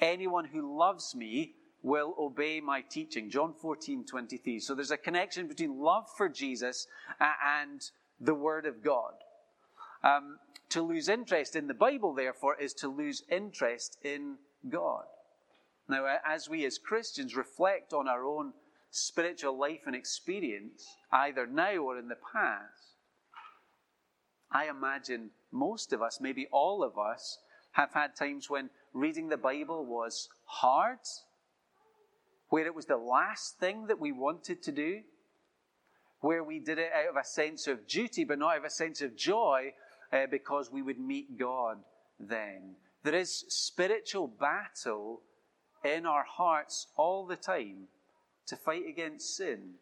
Anyone 0.00 0.44
who 0.44 0.76
loves 0.76 1.14
me 1.14 1.54
will 1.82 2.14
obey 2.18 2.60
my 2.60 2.82
teaching. 2.82 3.30
John 3.30 3.54
14, 3.54 4.04
23. 4.04 4.60
So 4.60 4.74
there's 4.74 4.90
a 4.90 4.96
connection 4.96 5.46
between 5.46 5.80
love 5.80 6.06
for 6.16 6.28
Jesus 6.28 6.86
and 7.20 7.80
the 8.20 8.34
Word 8.34 8.66
of 8.66 8.82
God. 8.82 9.14
Um, 10.02 10.38
to 10.70 10.82
lose 10.82 11.08
interest 11.08 11.56
in 11.56 11.68
the 11.68 11.74
Bible, 11.74 12.12
therefore, 12.12 12.56
is 12.60 12.74
to 12.74 12.88
lose 12.88 13.22
interest 13.30 13.98
in 14.02 14.36
God. 14.68 15.04
Now, 15.88 16.18
as 16.26 16.48
we 16.48 16.66
as 16.66 16.78
Christians 16.78 17.36
reflect 17.36 17.92
on 17.92 18.08
our 18.08 18.24
own 18.24 18.52
spiritual 18.90 19.58
life 19.58 19.82
and 19.86 19.94
experience, 19.94 20.96
either 21.12 21.46
now 21.46 21.76
or 21.76 21.98
in 21.98 22.08
the 22.08 22.18
past, 22.32 22.96
I 24.50 24.68
imagine 24.68 25.30
most 25.52 25.92
of 25.92 26.02
us, 26.02 26.20
maybe 26.20 26.48
all 26.50 26.82
of 26.82 26.98
us, 26.98 27.38
have 27.76 27.92
had 27.92 28.16
times 28.16 28.48
when 28.48 28.70
reading 28.94 29.28
the 29.28 29.36
Bible 29.36 29.84
was 29.84 30.28
hard, 30.46 30.98
where 32.48 32.66
it 32.66 32.74
was 32.74 32.86
the 32.86 32.96
last 32.96 33.58
thing 33.58 33.86
that 33.88 34.00
we 34.00 34.12
wanted 34.12 34.62
to 34.62 34.72
do, 34.72 35.02
where 36.20 36.42
we 36.42 36.58
did 36.58 36.78
it 36.78 36.90
out 36.94 37.10
of 37.10 37.16
a 37.16 37.24
sense 37.24 37.66
of 37.66 37.86
duty, 37.86 38.24
but 38.24 38.38
not 38.38 38.52
out 38.52 38.58
of 38.58 38.64
a 38.64 38.70
sense 38.70 39.02
of 39.02 39.14
joy, 39.14 39.74
uh, 40.10 40.24
because 40.30 40.72
we 40.72 40.80
would 40.80 40.98
meet 40.98 41.38
God 41.38 41.76
then. 42.18 42.76
There 43.02 43.14
is 43.14 43.44
spiritual 43.48 44.26
battle 44.26 45.20
in 45.84 46.06
our 46.06 46.24
hearts 46.24 46.88
all 46.96 47.26
the 47.26 47.36
time 47.36 47.88
to 48.46 48.56
fight 48.56 48.84
against 48.88 49.36
sin, 49.36 49.74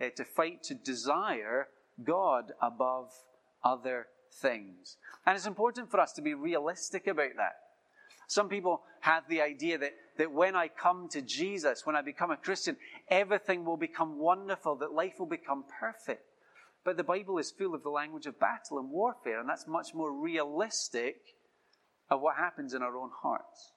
uh, 0.00 0.06
to 0.16 0.24
fight 0.24 0.64
to 0.64 0.74
desire 0.74 1.68
God 2.02 2.52
above 2.60 3.12
other 3.64 4.08
things. 4.32 4.96
And 5.28 5.36
it's 5.36 5.44
important 5.46 5.90
for 5.90 6.00
us 6.00 6.12
to 6.12 6.22
be 6.22 6.32
realistic 6.32 7.06
about 7.06 7.36
that. 7.36 7.56
Some 8.28 8.48
people 8.48 8.80
have 9.00 9.24
the 9.28 9.42
idea 9.42 9.76
that, 9.76 9.92
that 10.16 10.32
when 10.32 10.56
I 10.56 10.68
come 10.68 11.06
to 11.10 11.20
Jesus, 11.20 11.84
when 11.84 11.94
I 11.94 12.00
become 12.00 12.30
a 12.30 12.36
Christian, 12.38 12.78
everything 13.10 13.66
will 13.66 13.76
become 13.76 14.18
wonderful, 14.18 14.76
that 14.76 14.94
life 14.94 15.16
will 15.18 15.26
become 15.26 15.64
perfect. 15.78 16.22
But 16.82 16.96
the 16.96 17.04
Bible 17.04 17.36
is 17.36 17.50
full 17.50 17.74
of 17.74 17.82
the 17.82 17.90
language 17.90 18.24
of 18.24 18.40
battle 18.40 18.78
and 18.78 18.88
warfare, 18.90 19.38
and 19.38 19.46
that's 19.46 19.68
much 19.68 19.88
more 19.92 20.10
realistic 20.10 21.16
of 22.08 22.22
what 22.22 22.36
happens 22.36 22.72
in 22.72 22.80
our 22.80 22.96
own 22.96 23.10
hearts. 23.20 23.72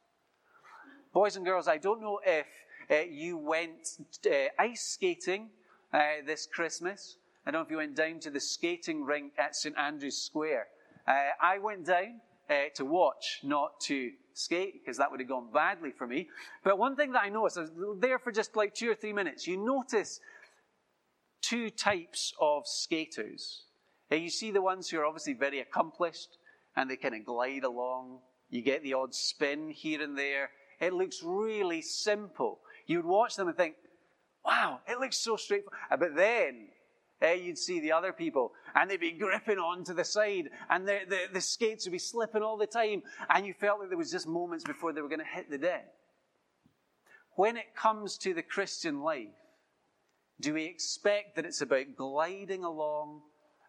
Boys 1.13 1.35
and 1.35 1.43
girls, 1.43 1.67
I 1.67 1.79
don't 1.79 1.99
know 1.99 2.21
if 2.25 2.47
uh, 2.89 3.01
you 3.09 3.37
went 3.37 3.89
uh, 4.25 4.47
ice 4.57 4.83
skating 4.83 5.49
uh, 5.93 6.23
this 6.25 6.47
Christmas. 6.47 7.17
I 7.45 7.51
don't 7.51 7.59
know 7.59 7.65
if 7.65 7.71
you 7.71 7.75
went 7.75 7.97
down 7.97 8.21
to 8.21 8.29
the 8.29 8.39
skating 8.39 9.03
rink 9.03 9.33
at 9.37 9.53
St 9.53 9.77
Andrew's 9.77 10.23
Square. 10.23 10.67
Uh, 11.07 11.29
I 11.41 11.59
went 11.59 11.85
down 11.85 12.21
uh, 12.49 12.69
to 12.75 12.85
watch, 12.85 13.39
not 13.43 13.79
to 13.81 14.11
skate, 14.33 14.81
because 14.83 14.97
that 14.97 15.11
would 15.11 15.19
have 15.19 15.29
gone 15.29 15.47
badly 15.53 15.91
for 15.91 16.07
me. 16.07 16.27
But 16.63 16.77
one 16.77 16.95
thing 16.95 17.11
that 17.13 17.23
I 17.23 17.29
noticed, 17.29 17.57
I 17.57 17.61
was 17.61 17.99
there 17.99 18.19
for 18.19 18.31
just 18.31 18.55
like 18.55 18.73
two 18.73 18.91
or 18.91 18.95
three 18.95 19.13
minutes, 19.13 19.47
you 19.47 19.57
notice 19.57 20.19
two 21.41 21.69
types 21.69 22.33
of 22.39 22.63
skaters. 22.65 23.63
Uh, 24.11 24.15
you 24.15 24.29
see 24.29 24.51
the 24.51 24.61
ones 24.61 24.89
who 24.89 24.99
are 24.99 25.05
obviously 25.05 25.33
very 25.33 25.59
accomplished 25.59 26.37
and 26.75 26.89
they 26.89 26.95
kind 26.95 27.15
of 27.15 27.25
glide 27.25 27.63
along. 27.63 28.19
You 28.49 28.61
get 28.61 28.83
the 28.83 28.93
odd 28.93 29.13
spin 29.13 29.69
here 29.69 30.01
and 30.01 30.17
there. 30.17 30.49
It 30.79 30.93
looks 30.93 31.21
really 31.23 31.81
simple. 31.81 32.59
You'd 32.87 33.05
watch 33.05 33.35
them 33.35 33.47
and 33.47 33.57
think, 33.57 33.75
wow, 34.43 34.79
it 34.87 34.99
looks 34.99 35.17
so 35.17 35.35
straightforward. 35.35 35.79
But 35.99 36.15
then 36.15 36.67
eh, 37.21 37.33
you'd 37.33 37.57
see 37.57 37.79
the 37.79 37.91
other 37.91 38.11
people 38.11 38.53
and 38.75 38.89
they'd 38.89 38.99
be 38.99 39.11
gripping 39.11 39.57
onto 39.57 39.93
the 39.93 40.03
side 40.03 40.49
and 40.69 40.87
the, 40.87 40.99
the, 41.07 41.19
the 41.33 41.41
skates 41.41 41.85
would 41.85 41.91
be 41.91 41.99
slipping 41.99 42.41
all 42.41 42.57
the 42.57 42.67
time 42.67 43.03
and 43.29 43.45
you 43.45 43.53
felt 43.53 43.79
like 43.79 43.89
there 43.89 43.97
was 43.97 44.11
just 44.11 44.27
moments 44.27 44.63
before 44.63 44.93
they 44.93 45.01
were 45.01 45.09
going 45.09 45.19
to 45.19 45.25
hit 45.25 45.49
the 45.49 45.57
deck. 45.57 45.87
When 47.35 47.57
it 47.57 47.75
comes 47.75 48.17
to 48.19 48.33
the 48.33 48.43
Christian 48.43 49.01
life, 49.01 49.27
do 50.39 50.53
we 50.53 50.65
expect 50.65 51.35
that 51.35 51.45
it's 51.45 51.61
about 51.61 51.95
gliding 51.95 52.63
along 52.63 53.21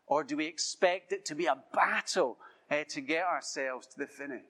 or 0.07 0.25
do 0.25 0.37
we 0.37 0.47
expect 0.47 1.13
it 1.13 1.25
to 1.27 1.35
be 1.35 1.47
a 1.47 1.63
battle 1.73 2.39
uh, 2.71 2.85
to 2.89 3.01
get 3.01 3.25
ourselves 3.25 3.87
to 3.89 3.99
the 3.99 4.07
finish? 4.07 4.43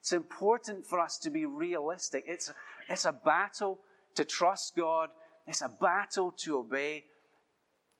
It's 0.00 0.12
important 0.12 0.86
for 0.86 1.00
us 1.00 1.18
to 1.18 1.30
be 1.30 1.46
realistic. 1.46 2.24
It's, 2.26 2.52
it's 2.88 3.04
a 3.04 3.12
battle 3.12 3.80
to 4.14 4.24
trust 4.24 4.76
God. 4.76 5.10
It's 5.46 5.62
a 5.62 5.70
battle 5.80 6.32
to 6.38 6.58
obey 6.58 7.04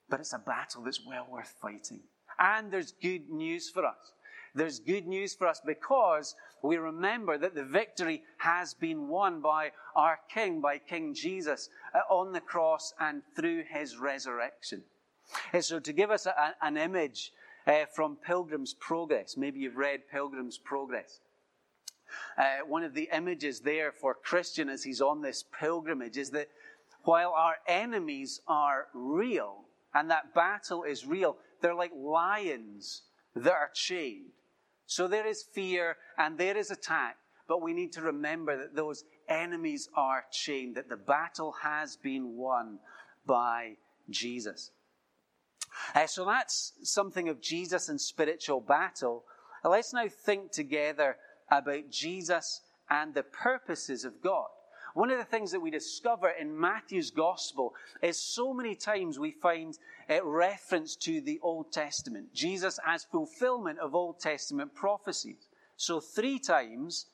but 0.09 0.21
it's 0.21 0.33
a 0.33 0.39
battle 0.39 0.83
that's 0.83 1.05
well 1.07 1.27
worth 1.31 1.55
fighting. 1.61 2.01
And 2.39 2.71
there's 2.71 2.93
good 2.93 3.31
news 3.31 3.71
for 3.71 3.85
us 3.85 4.13
there's 4.57 4.79
good 4.79 5.07
news 5.07 5.35
for 5.35 5.47
us 5.47 5.61
because 5.65 6.35
we 6.63 6.79
remember 6.79 7.37
that 7.39 7.55
the 7.55 7.63
victory 7.63 8.23
has 8.39 8.73
been 8.73 9.07
won 9.07 9.41
by 9.43 9.71
our 9.95 10.19
King, 10.33 10.61
by 10.63 10.79
King 10.79 11.15
Jesus, 11.15 11.69
uh, 11.95 11.99
on 12.13 12.33
the 12.33 12.41
cross 12.41 12.95
and 12.99 13.23
through 13.37 13.65
his 13.71 13.99
resurrection. 13.99 14.83
And 15.53 15.65
so, 15.65 15.79
to 15.79 15.93
give 15.93 16.11
us 16.11 16.25
a, 16.27 16.55
an 16.63 16.77
image 16.77 17.33
uh, 17.67 17.85
from 17.95 18.17
Pilgrim's 18.17 18.75
Progress, 18.75 19.37
maybe 19.37 19.61
you've 19.61 19.77
read 19.77 20.09
Pilgrim's 20.11 20.57
Progress. 20.57 21.21
Uh, 22.39 22.59
one 22.67 22.85
of 22.85 22.95
the 22.95 23.11
images 23.13 23.61
there 23.61 23.93
for 23.93 24.15
Christian 24.15 24.69
as 24.69 24.85
he's 24.85 25.01
on 25.01 25.21
this 25.21 25.45
pilgrimage 25.61 26.17
is 26.17 26.31
that 26.31 26.49
while 27.03 27.35
our 27.37 27.57
enemies 27.69 28.41
are 28.49 28.87
real 28.95 29.66
and 29.97 30.11
that 30.11 30.35
battle 30.35 30.85
is 30.85 31.07
real, 31.07 31.39
they're 31.63 31.75
like 31.75 31.93
lions 31.97 33.03
that 33.35 33.51
are 33.51 33.71
chained. 33.75 34.27
So 34.85 35.09
there 35.09 35.27
is 35.27 35.43
fear 35.43 35.97
and 36.19 36.37
there 36.37 36.57
is 36.57 36.71
attack, 36.71 37.17
but 37.49 37.63
we 37.63 37.73
need 37.73 37.93
to 37.93 38.03
remember 38.03 38.59
that 38.59 38.77
those 38.77 39.05
enemies 39.27 39.89
are 39.97 40.27
chained, 40.31 40.77
that 40.77 40.91
the 40.91 40.99
battle 40.99 41.55
has 41.63 41.97
been 41.97 42.37
won 42.37 42.79
by 43.27 43.77
Jesus. 44.11 44.71
Uh, 45.95 46.07
so 46.07 46.27
that's 46.27 46.75
something 46.83 47.31
of 47.31 47.41
Jesus 47.41 47.89
and 47.89 47.99
spiritual 47.99 48.61
battle. 48.61 49.25
Let's 49.65 49.95
now 49.95 50.09
think 50.09 50.53
together 50.53 51.17
about 51.51 51.91
Jesus 51.91 52.61
and 52.91 53.15
the 53.15 53.23
purposes 53.23 54.05
of 54.05 54.21
God. 54.23 54.49
One 54.97 55.11
of 55.11 55.19
the 55.19 55.25
things 55.25 55.53
that 55.53 55.61
we 55.61 55.71
discover 55.71 56.31
in 56.31 56.59
Matthew's 56.59 57.11
gospel 57.11 57.75
is 58.01 58.19
so 58.19 58.55
many 58.55 58.75
times 58.75 59.19
we 59.19 59.31
find 59.31 59.77
a 60.09 60.25
reference 60.25 60.97
to 61.03 61.21
the 61.21 61.39
Old 61.43 61.71
Testament, 61.71 62.33
Jesus 62.33 62.79
as 62.87 63.05
fulfillment 63.05 63.79
of 63.79 63.95
Old 63.95 64.21
Testament 64.21 64.75
prophecies. 64.75 65.49
So, 65.77 66.01
three 66.01 66.39
times 66.39 67.09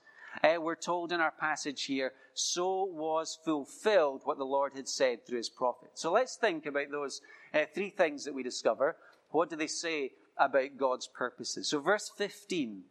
uh, 0.45 0.61
we're 0.61 0.77
told 0.77 1.11
in 1.11 1.21
our 1.21 1.33
passage 1.33 1.83
here, 1.83 2.13
so 2.35 2.85
was 2.85 3.37
fulfilled 3.45 4.21
what 4.23 4.39
the 4.39 4.45
Lord 4.45 4.75
had 4.77 4.89
said 4.89 5.27
through 5.27 5.39
his 5.39 5.51
prophet. 5.51 5.91
So, 5.95 6.13
let's 6.13 6.37
think 6.37 6.67
about 6.67 6.93
those 6.93 7.21
uh, 7.53 7.65
three 7.75 7.91
things 7.91 8.23
that 8.27 8.35
we 8.35 8.45
discover. 8.45 8.95
What 9.31 9.51
do 9.51 9.57
they 9.57 9.67
say 9.67 10.13
about 10.39 10.77
God's 10.77 11.09
purposes? 11.09 11.71
So, 11.71 11.81
verse 11.81 12.13
15 12.17 12.85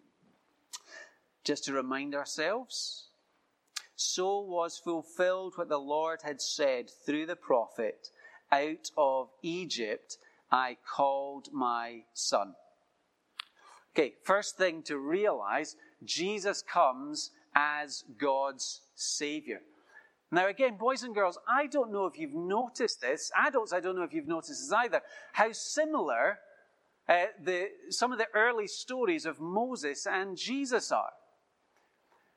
just 1.45 1.63
to 1.63 1.73
remind 1.73 2.13
ourselves, 2.13 3.07
so 4.01 4.39
was 4.39 4.77
fulfilled 4.77 5.53
what 5.55 5.69
the 5.69 5.77
Lord 5.77 6.19
had 6.23 6.41
said 6.41 6.89
through 7.05 7.25
the 7.25 7.35
prophet 7.35 8.09
Out 8.51 8.89
of 8.97 9.29
Egypt 9.41 10.17
I 10.51 10.77
called 10.95 11.49
my 11.53 12.03
son. 12.13 12.55
Okay, 13.93 14.13
first 14.23 14.57
thing 14.57 14.83
to 14.83 14.97
realize 14.97 15.75
Jesus 16.03 16.61
comes 16.61 17.31
as 17.55 18.03
God's 18.17 18.81
Savior. 18.95 19.61
Now, 20.31 20.47
again, 20.47 20.77
boys 20.77 21.03
and 21.03 21.13
girls, 21.13 21.37
I 21.47 21.67
don't 21.67 21.91
know 21.91 22.05
if 22.05 22.17
you've 22.17 22.33
noticed 22.33 23.01
this. 23.01 23.31
Adults, 23.35 23.73
I 23.73 23.81
don't 23.81 23.97
know 23.97 24.03
if 24.03 24.13
you've 24.13 24.27
noticed 24.27 24.61
this 24.61 24.71
either. 24.71 25.01
How 25.33 25.51
similar 25.51 26.39
uh, 27.09 27.25
the, 27.43 27.67
some 27.89 28.13
of 28.13 28.17
the 28.17 28.27
early 28.33 28.67
stories 28.67 29.25
of 29.25 29.41
Moses 29.41 30.07
and 30.07 30.37
Jesus 30.37 30.91
are. 30.91 31.11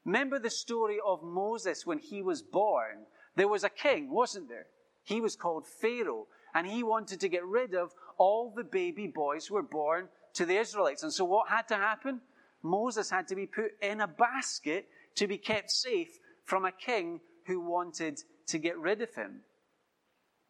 Remember 0.04 0.38
the 0.38 0.50
story 0.50 0.98
of 1.04 1.22
Moses 1.22 1.86
when 1.86 1.98
he 1.98 2.22
was 2.22 2.42
born? 2.42 3.06
There 3.36 3.48
was 3.48 3.64
a 3.64 3.70
king, 3.70 4.10
wasn't 4.10 4.48
there? 4.48 4.66
He 5.02 5.20
was 5.20 5.36
called 5.36 5.66
Pharaoh, 5.66 6.26
and 6.54 6.66
he 6.66 6.82
wanted 6.82 7.20
to 7.20 7.28
get 7.28 7.44
rid 7.44 7.74
of 7.74 7.92
all 8.18 8.52
the 8.54 8.64
baby 8.64 9.06
boys 9.06 9.46
who 9.46 9.54
were 9.54 9.62
born 9.62 10.08
to 10.34 10.46
the 10.46 10.56
Israelites. 10.56 11.02
And 11.02 11.12
so 11.12 11.24
what 11.24 11.48
had 11.48 11.68
to 11.68 11.76
happen? 11.76 12.20
Moses 12.62 13.10
had 13.10 13.28
to 13.28 13.34
be 13.34 13.46
put 13.46 13.72
in 13.82 14.00
a 14.00 14.06
basket 14.06 14.86
to 15.16 15.26
be 15.26 15.38
kept 15.38 15.70
safe 15.70 16.18
from 16.44 16.64
a 16.64 16.72
king 16.72 17.20
who 17.46 17.60
wanted 17.60 18.20
to 18.46 18.58
get 18.58 18.78
rid 18.78 19.02
of 19.02 19.14
him. 19.14 19.40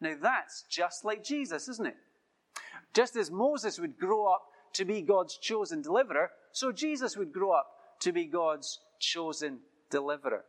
Now 0.01 0.15
that's 0.21 0.65
just 0.71 1.05
like 1.05 1.25
Jesus, 1.25 1.69
isn't 1.69 1.87
it? 1.87 1.97
Just 2.93 3.17
as 3.17 3.31
Moses 3.31 3.79
would 3.79 3.99
grow 3.99 4.33
up 4.33 4.43
to 4.75 4.85
be 4.85 5.03
God's 5.03 5.39
chosen 5.39 5.83
deliverer, 5.83 6.31
so 6.53 6.73
Jesus 6.73 7.17
would 7.17 7.33
grow 7.33 7.53
up 7.53 7.67
to 8.01 8.13
be 8.13 8.27
God's 8.27 8.81
chosen 8.99 9.59
deliverer. 9.91 10.45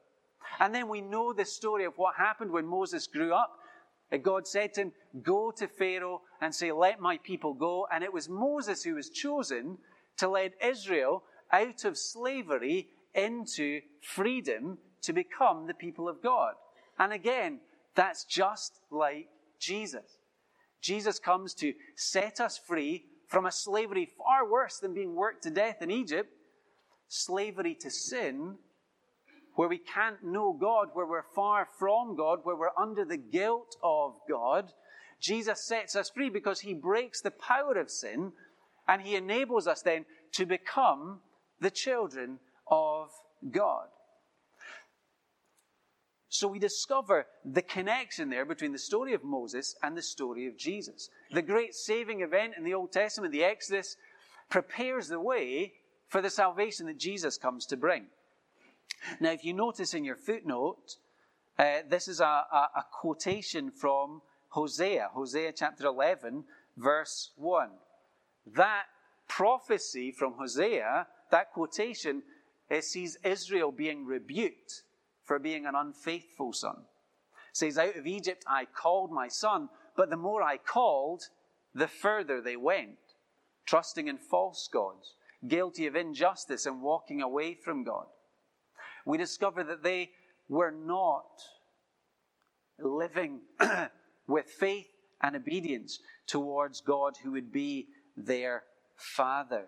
And 0.60 0.73
then 0.73 0.88
we 0.88 1.01
know 1.01 1.34
the 1.34 1.45
story 1.45 1.86
of 1.86 1.97
what 1.97 2.15
happened 2.15 2.51
when 2.51 2.65
Moses 2.65 3.08
grew 3.08 3.34
up. 3.34 3.60
God 4.21 4.47
said 4.47 4.73
to 4.73 4.81
him, 4.81 4.91
Go 5.23 5.51
to 5.51 5.67
Pharaoh 5.67 6.21
and 6.39 6.53
say, 6.53 6.71
Let 6.71 6.99
my 6.99 7.17
people 7.17 7.53
go. 7.53 7.88
And 7.91 8.03
it 8.03 8.13
was 8.13 8.29
Moses 8.29 8.84
who 8.84 8.95
was 8.95 9.10
chosen 9.10 9.77
to 10.17 10.29
lead 10.29 10.53
Israel 10.63 11.23
out 11.51 11.84
of 11.86 11.97
slavery 11.97 12.88
into 13.13 13.81
freedom 14.01 14.77
to 15.01 15.13
become 15.13 15.67
the 15.67 15.73
people 15.73 16.08
of 16.08 16.21
God. 16.21 16.53
And 16.97 17.12
again, 17.12 17.60
that's 17.95 18.23
just 18.23 18.79
like 18.91 19.27
Jesus. 19.60 20.17
Jesus 20.81 21.19
comes 21.19 21.53
to 21.55 21.73
set 21.95 22.39
us 22.39 22.58
free 22.58 23.05
from 23.27 23.45
a 23.45 23.51
slavery 23.51 24.08
far 24.17 24.49
worse 24.49 24.79
than 24.79 24.93
being 24.93 25.15
worked 25.15 25.43
to 25.43 25.49
death 25.49 25.81
in 25.81 25.89
Egypt 25.89 26.29
slavery 27.23 27.75
to 27.82 27.89
sin, 27.89 28.56
where 29.56 29.69
we 29.69 29.78
can't 29.78 30.23
know 30.23 30.54
God, 30.54 30.89
where 30.93 31.06
we're 31.06 31.32
far 31.34 31.67
from 31.80 32.15
God, 32.15 32.39
where 32.43 32.56
we're 32.56 32.78
under 32.78 33.06
the 33.06 33.17
guilt 33.17 33.75
of 33.84 34.15
God, 34.30 34.71
Jesus 35.19 35.65
sets 35.65 35.95
us 35.95 36.10
free 36.10 36.30
because 36.30 36.60
he 36.60 36.73
breaks 36.73 37.21
the 37.21 37.32
power 37.32 37.78
of 37.78 37.89
sin 37.89 38.34
and 38.88 39.01
he 39.01 39.15
enables 39.15 39.67
us 39.67 39.82
then 39.82 40.06
to 40.34 40.45
become 40.45 41.21
the 41.60 41.71
children 41.71 42.39
of 42.69 43.10
God. 43.51 43.88
So 46.30 46.49
we 46.49 46.60
discover 46.60 47.28
the 47.45 47.62
connection 47.62 48.30
there 48.30 48.45
between 48.45 48.73
the 48.73 48.78
story 48.78 49.13
of 49.13 49.23
Moses 49.23 49.73
and 49.82 49.95
the 49.95 50.01
story 50.01 50.47
of 50.47 50.58
Jesus. 50.58 51.10
The 51.32 51.41
great 51.41 51.73
saving 51.73 52.21
event 52.21 52.56
in 52.58 52.65
the 52.65 52.73
Old 52.73 52.91
Testament, 52.91 53.32
the 53.32 53.45
Exodus, 53.45 53.95
prepares 54.49 55.08
the 55.08 55.19
way 55.19 55.73
for 56.08 56.22
the 56.22 56.30
salvation 56.30 56.86
that 56.88 57.00
Jesus 57.00 57.38
comes 57.38 57.65
to 57.68 57.78
bring. 57.78 58.06
Now, 59.20 59.32
if 59.32 59.44
you 59.44 59.54
notice 59.54 59.94
in 59.94 60.04
your 60.04 60.15
footnote, 60.15 60.98
uh, 61.58 61.80
this 61.89 62.08
is 62.08 62.20
a, 62.20 62.24
a, 62.24 62.70
a 62.78 62.86
quotation 62.91 63.72
from 63.72 64.22
Hosea, 64.50 65.10
Hosea 65.13 65.54
chapter 65.54 65.86
11, 65.86 66.44
verse 66.78 67.32
1. 67.36 67.70
That 68.56 68.84
prophecy 69.28 70.12
from 70.12 70.34
Hosea, 70.34 71.08
that 71.32 71.52
quotation, 71.52 72.24
it 72.70 72.84
sees 72.84 73.18
Israel 73.24 73.72
being 73.72 74.06
rebuked 74.06 74.84
for 75.24 75.39
being 75.39 75.65
an 75.65 75.76
unfaithful 75.76 76.54
son. 76.54 76.78
It 77.52 77.58
says, 77.58 77.78
Out 77.78 77.96
of 77.96 78.08
Egypt 78.08 78.44
I 78.48 78.65
called 78.65 79.12
my 79.12 79.28
son, 79.28 79.70
but 79.96 80.10
the 80.10 80.18
more 80.18 80.44
I 80.44 80.58
called, 80.58 81.24
the 81.74 81.88
further 81.88 82.41
they 82.41 82.56
went, 82.56 82.98
trusting 83.65 84.08
in 84.08 84.18
false 84.18 84.70
gods 84.72 85.15
guilty 85.47 85.88
of 85.88 85.95
injustice 85.95 86.65
and 86.65 86.81
walking 86.81 87.21
away 87.21 87.53
from 87.53 87.84
God. 87.84 88.05
We 89.05 89.17
discover 89.17 89.63
that 89.63 89.84
they 89.84 90.12
were 90.49 90.71
not 90.71 91.25
living 92.79 93.41
with 94.27 94.45
faith 94.45 94.88
and 95.21 95.36
obedience 95.36 95.99
towards 96.27 96.81
God 96.81 97.13
who 97.23 97.31
would 97.31 97.51
be 97.51 97.88
their 98.17 98.63
Father. 98.95 99.67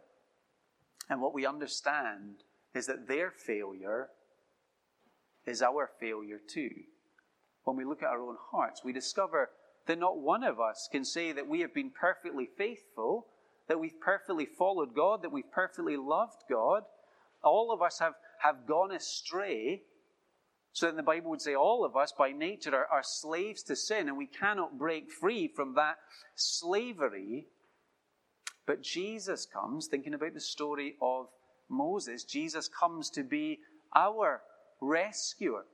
And 1.10 1.22
what 1.22 1.34
we 1.34 1.46
understand 1.46 2.44
is 2.74 2.88
that 2.88 3.08
their 3.08 3.32
failure 3.32 4.10
is 5.46 5.62
our 5.62 5.90
failure 6.00 6.40
too. 6.46 6.72
When 7.64 7.78
we 7.78 7.86
look 7.86 8.04
at 8.04 8.10
our 8.10 8.22
own 8.22 8.38
hearts, 8.52 8.84
we 8.84 8.94
discover 8.94 9.50
that 9.88 10.00
not 10.00 10.18
one 10.18 10.44
of 10.44 10.60
us 10.60 10.90
can 10.92 11.06
say 11.06 11.32
that 11.32 11.48
we 11.48 11.62
have 11.62 11.74
been 11.74 11.90
perfectly 11.90 12.48
faithful 12.58 13.28
that 13.68 13.80
we've 13.80 14.00
perfectly 14.00 14.46
followed 14.46 14.96
God, 14.96 15.22
that 15.22 15.32
we've 15.32 15.52
perfectly 15.52 15.98
loved 15.98 16.44
God. 16.50 16.84
All 17.44 17.72
of 17.72 17.82
us 17.82 18.00
have, 18.00 18.14
have 18.40 18.68
gone 18.68 18.92
astray. 18.92 19.82
So 20.74 20.86
then 20.86 20.96
the 20.96 21.04
Bible 21.04 21.30
would 21.32 21.42
say 21.42 21.56
all 21.56 21.84
of 21.84 21.96
us 21.96 22.14
by 22.18 22.32
nature 22.32 22.76
are, 22.76 22.88
are 22.92 23.04
slaves 23.04 23.64
to 23.64 23.76
sin 23.76 24.08
and 24.08 24.18
we 24.18 24.28
cannot 24.28 24.78
break 24.78 25.12
free 25.12 25.48
from 25.48 25.76
that 25.76 25.96
slavery. 26.36 27.48
But 28.66 28.84
Jesus 28.84 29.46
comes, 29.46 29.88
thinking 29.88 30.14
about 30.14 30.34
the 30.34 30.42
story 30.42 30.96
of 31.02 31.28
Moses, 31.70 32.24
Jesus 32.24 32.70
comes 32.70 33.10
to 33.12 33.24
be 33.24 33.60
our 33.96 34.42
rescuer. 34.82 35.66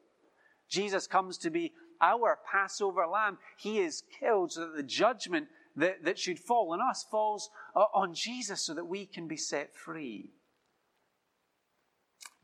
Jesus 0.69 1.07
comes 1.07 1.37
to 1.39 1.49
be 1.49 1.73
our 2.01 2.39
Passover 2.51 3.07
lamb. 3.07 3.37
He 3.57 3.79
is 3.79 4.03
killed 4.19 4.51
so 4.51 4.61
that 4.61 4.75
the 4.75 4.83
judgment 4.83 5.47
that, 5.75 6.03
that 6.03 6.19
should 6.19 6.39
fall 6.39 6.71
on 6.71 6.81
us 6.81 7.05
falls 7.09 7.49
uh, 7.75 7.85
on 7.93 8.13
Jesus 8.13 8.61
so 8.61 8.73
that 8.73 8.85
we 8.85 9.05
can 9.05 9.27
be 9.27 9.37
set 9.37 9.75
free. 9.75 10.31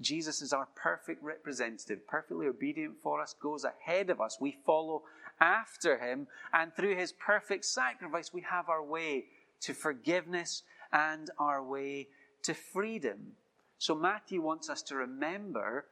Jesus 0.01 0.41
is 0.41 0.53
our 0.53 0.67
perfect 0.75 1.21
representative, 1.23 2.07
perfectly 2.07 2.47
obedient 2.47 2.95
for 3.03 3.21
us, 3.21 3.35
goes 3.41 3.65
ahead 3.65 4.09
of 4.09 4.21
us. 4.21 4.37
We 4.39 4.57
follow 4.65 5.03
after 5.41 5.97
him, 5.97 6.27
and 6.53 6.73
through 6.73 6.95
his 6.95 7.11
perfect 7.11 7.65
sacrifice, 7.65 8.33
we 8.33 8.41
have 8.41 8.69
our 8.69 8.83
way 8.83 9.25
to 9.61 9.73
forgiveness 9.73 10.63
and 10.91 11.29
our 11.37 11.63
way 11.63 12.07
to 12.43 12.53
freedom. 12.53 13.33
So 13.77 13.95
Matthew 13.95 14.41
wants 14.41 14.69
us 14.69 14.81
to 14.83 14.95
remember 14.95 15.85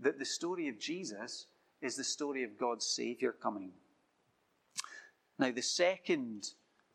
that 0.00 0.18
the 0.18 0.24
story 0.24 0.68
of 0.68 0.78
Jesus 0.78 1.46
is 1.80 1.96
the 1.96 2.04
story 2.04 2.44
of 2.44 2.58
God's 2.58 2.86
Savior 2.86 3.32
coming. 3.32 3.72
Now, 5.38 5.52
the 5.52 5.62
second 5.62 6.50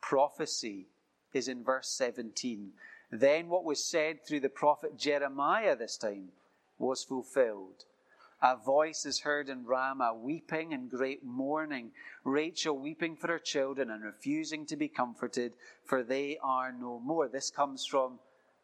prophecy 0.08 0.86
is 1.32 1.48
in 1.48 1.64
verse 1.64 1.88
17. 1.88 2.72
Then 3.10 3.48
what 3.48 3.64
was 3.64 3.82
said 3.82 4.18
through 4.22 4.40
the 4.40 4.50
prophet 4.50 4.98
Jeremiah 4.98 5.74
this 5.74 5.96
time 5.96 6.28
was 6.78 7.02
fulfilled. 7.04 7.84
A 8.42 8.54
voice 8.54 9.06
is 9.06 9.20
heard 9.20 9.48
in 9.48 9.64
Ramah, 9.64 10.14
weeping 10.14 10.74
and 10.74 10.90
great 10.90 11.24
mourning, 11.24 11.92
Rachel 12.22 12.78
weeping 12.78 13.16
for 13.16 13.28
her 13.28 13.38
children 13.38 13.90
and 13.90 14.04
refusing 14.04 14.66
to 14.66 14.76
be 14.76 14.88
comforted, 14.88 15.52
for 15.86 16.02
they 16.02 16.36
are 16.42 16.70
no 16.70 17.00
more. 17.00 17.26
This 17.26 17.50
comes 17.50 17.86
from 17.86 18.18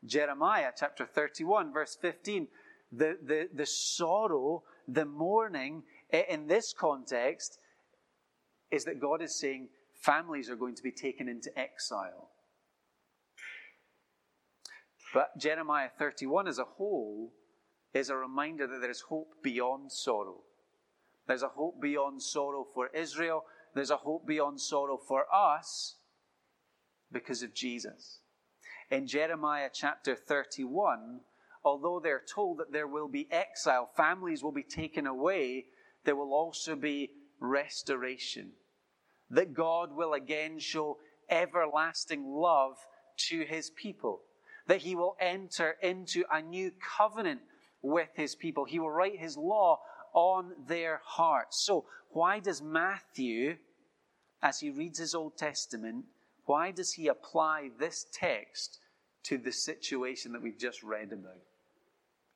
Jeremiah 0.04 0.72
chapter 0.78 1.06
31, 1.06 1.72
verse 1.72 1.96
15. 2.02 2.48
The, 2.92 3.16
the, 3.22 3.48
the 3.54 3.66
sorrow, 3.66 4.64
the 4.86 5.06
mourning 5.06 5.84
in 6.12 6.48
this 6.48 6.74
context 6.74 7.58
is 8.70 8.84
that 8.84 9.00
God 9.00 9.22
is 9.22 9.38
saying 9.38 9.68
families 10.00 10.50
are 10.50 10.56
going 10.56 10.74
to 10.74 10.82
be 10.82 10.92
taken 10.92 11.28
into 11.28 11.56
exile. 11.58 12.30
But 15.12 15.38
Jeremiah 15.38 15.88
31 15.98 16.48
as 16.48 16.58
a 16.58 16.64
whole 16.64 17.32
is 17.92 18.10
a 18.10 18.16
reminder 18.16 18.66
that 18.66 18.80
there 18.80 18.90
is 18.90 19.02
hope 19.02 19.42
beyond 19.42 19.90
sorrow. 19.92 20.42
There's 21.26 21.42
a 21.42 21.48
hope 21.48 21.80
beyond 21.80 22.22
sorrow 22.22 22.66
for 22.74 22.88
Israel. 22.94 23.44
There's 23.74 23.90
a 23.90 23.96
hope 23.96 24.26
beyond 24.26 24.60
sorrow 24.60 24.96
for 24.96 25.24
us 25.32 25.96
because 27.12 27.42
of 27.42 27.54
Jesus. 27.54 28.20
In 28.90 29.06
Jeremiah 29.06 29.70
chapter 29.72 30.14
31, 30.14 31.20
although 31.64 32.00
they're 32.00 32.22
told 32.32 32.58
that 32.58 32.72
there 32.72 32.88
will 32.88 33.08
be 33.08 33.28
exile, 33.30 33.90
families 33.96 34.42
will 34.42 34.52
be 34.52 34.62
taken 34.62 35.06
away, 35.06 35.66
there 36.04 36.16
will 36.16 36.32
also 36.32 36.74
be 36.74 37.10
restoration. 37.40 38.52
That 39.30 39.54
God 39.54 39.94
will 39.94 40.14
again 40.14 40.58
show 40.58 40.98
everlasting 41.28 42.24
love 42.26 42.76
to 43.28 43.44
his 43.44 43.70
people. 43.70 44.20
That 44.66 44.80
he 44.80 44.94
will 44.94 45.16
enter 45.20 45.76
into 45.82 46.24
a 46.32 46.42
new 46.42 46.72
covenant 46.80 47.40
with 47.82 48.08
his 48.14 48.34
people. 48.34 48.64
He 48.64 48.78
will 48.78 48.90
write 48.90 49.18
his 49.18 49.36
law 49.36 49.80
on 50.12 50.52
their 50.66 51.00
hearts. 51.04 51.64
So, 51.64 51.84
why 52.10 52.40
does 52.40 52.60
Matthew, 52.60 53.56
as 54.42 54.58
he 54.60 54.70
reads 54.70 54.98
his 54.98 55.14
Old 55.14 55.36
Testament, 55.36 56.04
why 56.46 56.72
does 56.72 56.92
he 56.92 57.06
apply 57.06 57.70
this 57.78 58.06
text 58.12 58.80
to 59.24 59.38
the 59.38 59.52
situation 59.52 60.32
that 60.32 60.42
we've 60.42 60.58
just 60.58 60.82
read 60.82 61.12
about? 61.12 61.42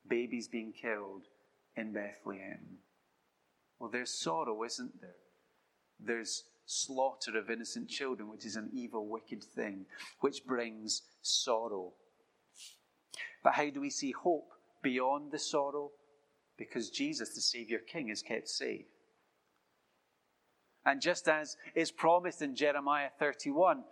Babies 0.07 0.47
being 0.47 0.71
killed 0.71 1.23
in 1.75 1.91
Bethlehem. 1.91 2.77
Well, 3.79 3.89
there's 3.89 4.11
sorrow, 4.11 4.63
isn't 4.63 5.01
there? 5.01 5.15
There's 5.99 6.43
slaughter 6.65 7.37
of 7.37 7.49
innocent 7.49 7.89
children, 7.89 8.29
which 8.29 8.45
is 8.45 8.55
an 8.55 8.69
evil, 8.73 9.07
wicked 9.07 9.43
thing, 9.43 9.85
which 10.19 10.45
brings 10.45 11.03
sorrow. 11.21 11.93
But 13.43 13.53
how 13.53 13.69
do 13.69 13.81
we 13.81 13.89
see 13.89 14.11
hope? 14.11 14.49
beyond 14.85 15.31
the 15.31 15.39
sorrow 15.39 15.89
because 16.59 16.91
Jesus, 16.91 17.33
the 17.33 17.41
Savior 17.41 17.79
King, 17.79 18.09
is 18.09 18.21
kept 18.21 18.47
safe. 18.47 18.85
And 20.85 21.01
just 21.01 21.27
as 21.27 21.57
is 21.73 21.91
promised 21.91 22.43
in 22.43 22.55
Jeremiah 22.55 23.09
31, 23.17 23.83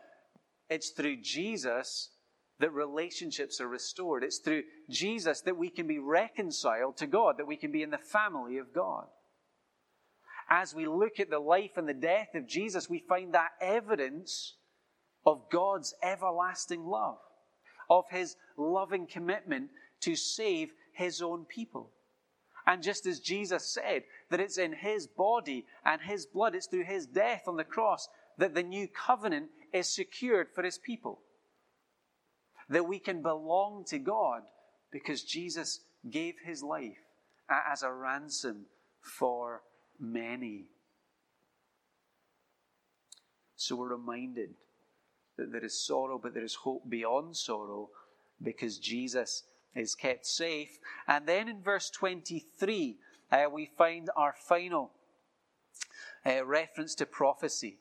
it's 0.70 0.92
through 0.92 1.18
Jesus 1.24 2.12
that 2.60 2.72
relationships 2.72 3.60
are 3.60 3.68
restored. 3.68 4.24
It's 4.24 4.38
through 4.38 4.62
Jesus 4.88 5.42
that 5.42 5.58
we 5.58 5.72
can 5.72 5.88
be 5.88 5.98
reconciled 5.98 6.98
to 6.98 7.08
God, 7.08 7.40
that 7.40 7.48
we 7.48 7.58
can 7.58 7.72
be 7.72 7.82
in 7.82 7.90
the 7.90 7.98
family 7.98 8.60
of 8.60 8.72
God. 8.72 9.08
As 10.50 10.76
we 10.76 10.88
look 10.88 11.20
at 11.20 11.30
the 11.30 11.40
life 11.40 11.72
and 11.78 11.88
the 11.88 11.94
death 11.94 12.36
of 12.36 12.48
Jesus, 12.48 12.90
we 12.90 13.00
find 13.00 13.34
that 13.34 13.52
evidence 13.62 14.56
of 15.26 15.50
God's 15.50 15.94
everlasting 16.04 16.86
love, 16.86 17.20
of 17.90 18.06
his 18.12 18.36
loving 18.58 19.08
commitment 19.08 19.70
to 20.02 20.16
save 20.16 20.72
his 20.94 21.22
own 21.22 21.46
people. 21.46 21.92
And 22.66 22.82
just 22.82 23.06
as 23.06 23.20
Jesus 23.20 23.74
said 23.74 24.04
that 24.30 24.40
it's 24.40 24.58
in 24.58 24.74
his 24.74 25.08
body 25.08 25.66
and 25.84 26.02
his 26.02 26.26
blood, 26.26 26.56
it's 26.56 26.68
through 26.68 26.86
his 26.86 27.06
death 27.06 27.44
on 27.48 27.58
the 27.58 27.64
cross 27.64 28.08
that 28.38 28.54
the 28.54 28.64
new 28.64 28.88
covenant 28.88 29.50
is 29.74 29.94
secured 29.94 30.48
for 30.54 30.64
his 30.64 30.78
people. 30.78 31.22
That 32.70 32.88
we 32.88 33.00
can 33.00 33.22
belong 33.22 33.84
to 33.90 34.00
God 34.00 34.44
because 34.92 35.24
Jesus 35.24 35.82
gave 36.10 36.36
his 36.46 36.64
life 36.64 36.98
as 37.50 37.84
a 37.84 37.92
ransom 37.92 38.66
for 39.02 39.64
many. 40.00 40.66
So 43.56 43.76
we're 43.76 43.96
reminded 43.96 44.56
that 45.38 45.52
there 45.52 45.64
is 45.64 45.80
sorrow, 45.80 46.20
but 46.22 46.34
there 46.34 46.44
is 46.44 46.56
hope 46.56 46.90
beyond 46.90 47.36
sorrow 47.38 47.90
because 48.42 48.78
Jesus 48.78 49.44
is 49.76 49.96
kept 49.96 50.26
safe. 50.26 50.80
And 51.08 51.28
then 51.28 51.48
in 51.48 51.62
verse 51.62 51.90
23, 51.90 52.98
uh, 53.32 53.46
we 53.52 53.66
find 53.78 54.10
our 54.16 54.34
final 54.34 54.92
uh, 56.26 56.46
reference 56.46 56.96
to 56.96 57.06
prophecy. 57.06 57.78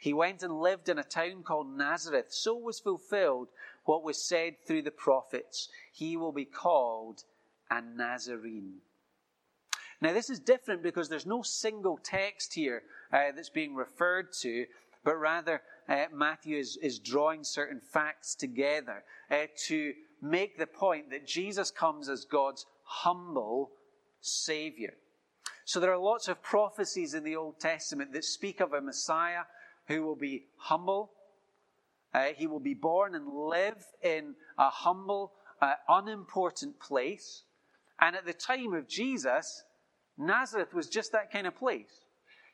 He 0.00 0.12
went 0.12 0.42
and 0.42 0.60
lived 0.60 0.88
in 0.88 0.98
a 0.98 1.04
town 1.04 1.42
called 1.42 1.68
Nazareth. 1.68 2.26
So 2.30 2.54
was 2.54 2.80
fulfilled 2.80 3.48
what 3.84 4.02
was 4.02 4.22
said 4.22 4.54
through 4.66 4.82
the 4.82 4.90
prophets. 4.90 5.68
He 5.92 6.16
will 6.16 6.32
be 6.32 6.44
called 6.44 7.24
a 7.70 7.80
Nazarene. 7.80 8.80
Now, 10.00 10.12
this 10.12 10.30
is 10.30 10.38
different 10.38 10.82
because 10.82 11.08
there's 11.08 11.26
no 11.26 11.42
single 11.42 11.98
text 12.02 12.54
here 12.54 12.82
uh, 13.12 13.32
that's 13.34 13.50
being 13.50 13.74
referred 13.74 14.32
to, 14.42 14.66
but 15.04 15.16
rather 15.16 15.62
uh, 15.88 16.04
Matthew 16.12 16.56
is, 16.56 16.78
is 16.80 16.98
drawing 16.98 17.42
certain 17.42 17.80
facts 17.80 18.34
together 18.34 19.02
uh, 19.30 19.46
to 19.66 19.94
make 20.22 20.58
the 20.58 20.66
point 20.66 21.10
that 21.10 21.26
Jesus 21.26 21.70
comes 21.70 22.08
as 22.08 22.24
God's 22.24 22.66
humble 22.84 23.70
Savior. 24.20 24.94
So 25.64 25.80
there 25.80 25.92
are 25.92 25.98
lots 25.98 26.28
of 26.28 26.42
prophecies 26.42 27.14
in 27.14 27.24
the 27.24 27.36
Old 27.36 27.60
Testament 27.60 28.12
that 28.12 28.24
speak 28.24 28.60
of 28.60 28.72
a 28.72 28.80
Messiah 28.80 29.42
who 29.86 30.02
will 30.02 30.16
be 30.16 30.44
humble. 30.56 31.10
Uh, 32.14 32.28
he 32.36 32.46
will 32.46 32.60
be 32.60 32.74
born 32.74 33.14
and 33.14 33.28
live 33.28 33.84
in 34.02 34.34
a 34.56 34.70
humble, 34.70 35.32
uh, 35.60 35.74
unimportant 35.88 36.80
place. 36.80 37.42
And 38.00 38.16
at 38.16 38.24
the 38.24 38.32
time 38.32 38.72
of 38.74 38.88
Jesus, 38.88 39.64
Nazareth 40.18 40.74
was 40.74 40.88
just 40.88 41.12
that 41.12 41.32
kind 41.32 41.46
of 41.46 41.56
place. 41.56 42.00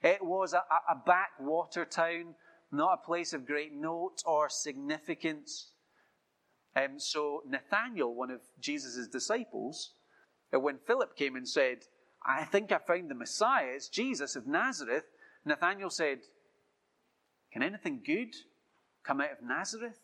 It 0.03 0.23
was 0.23 0.53
a, 0.53 0.59
a 0.59 0.97
backwater 1.07 1.87
town, 1.87 2.35
not 2.71 3.01
a 3.03 3.07
place 3.07 3.33
of 3.33 3.47
great 3.47 3.73
note 3.73 4.23
or 4.27 4.49
significance. 4.51 5.71
Um, 6.77 6.99
so 6.99 7.43
Nathaniel, 7.49 8.15
one 8.15 8.31
of 8.31 8.41
Jesus' 8.61 9.09
disciples, 9.09 9.93
uh, 10.55 10.61
when 10.61 10.79
Philip 10.87 11.17
came 11.17 11.37
and 11.37 11.49
said, 11.49 11.79
I 12.27 12.45
think 12.45 12.71
I 12.73 12.79
found 12.79 13.11
the 13.11 13.15
Messiah, 13.15 13.73
it's 13.75 13.89
Jesus 13.89 14.37
of 14.37 14.47
Nazareth, 14.47 15.05
Nathaniel 15.45 15.91
said, 15.91 16.21
Can 17.53 17.63
anything 17.63 18.01
good 18.05 18.35
come 19.05 19.21
out 19.21 19.33
of 19.33 19.43
Nazareth? 19.43 19.99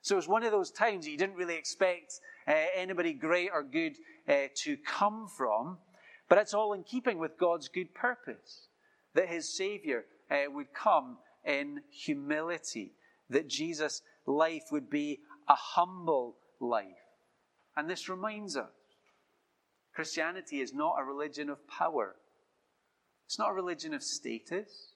So 0.00 0.16
it 0.16 0.16
was 0.16 0.28
one 0.28 0.42
of 0.42 0.50
those 0.50 0.70
times 0.70 1.06
you 1.06 1.16
didn't 1.16 1.36
really 1.36 1.54
expect 1.54 2.14
uh, 2.48 2.54
anybody 2.74 3.12
great 3.12 3.50
or 3.52 3.62
good 3.62 3.96
uh, 4.28 4.48
to 4.56 4.76
come 4.78 5.28
from, 5.28 5.78
but 6.32 6.38
it's 6.38 6.54
all 6.54 6.72
in 6.72 6.82
keeping 6.82 7.18
with 7.18 7.36
God's 7.36 7.68
good 7.68 7.92
purpose 7.92 8.68
that 9.14 9.28
his 9.28 9.54
Savior 9.54 10.06
uh, 10.30 10.44
would 10.48 10.72
come 10.72 11.18
in 11.44 11.82
humility, 11.90 12.94
that 13.28 13.50
Jesus' 13.50 14.00
life 14.24 14.62
would 14.72 14.88
be 14.88 15.20
a 15.46 15.54
humble 15.54 16.38
life. 16.58 16.86
And 17.76 17.86
this 17.86 18.08
reminds 18.08 18.56
us 18.56 18.70
Christianity 19.94 20.62
is 20.62 20.72
not 20.72 20.96
a 20.98 21.04
religion 21.04 21.50
of 21.50 21.68
power, 21.68 22.16
it's 23.26 23.38
not 23.38 23.50
a 23.50 23.52
religion 23.52 23.92
of 23.92 24.02
status, 24.02 24.94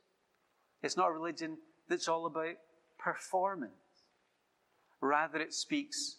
it's 0.83 0.97
not 0.97 1.11
a 1.11 1.13
religion 1.13 1.59
that's 1.87 2.09
all 2.09 2.25
about 2.25 2.57
performance. 2.99 3.73
Rather, 5.03 5.39
it 5.41 5.53
speaks 5.53 6.17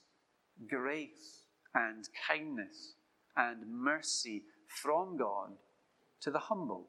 grace 0.70 1.42
and 1.74 2.08
kindness 2.30 2.94
and 3.36 3.64
mercy 3.68 4.44
from 4.68 5.18
God 5.18 5.52
to 6.22 6.32
the 6.32 6.40
humble 6.40 6.88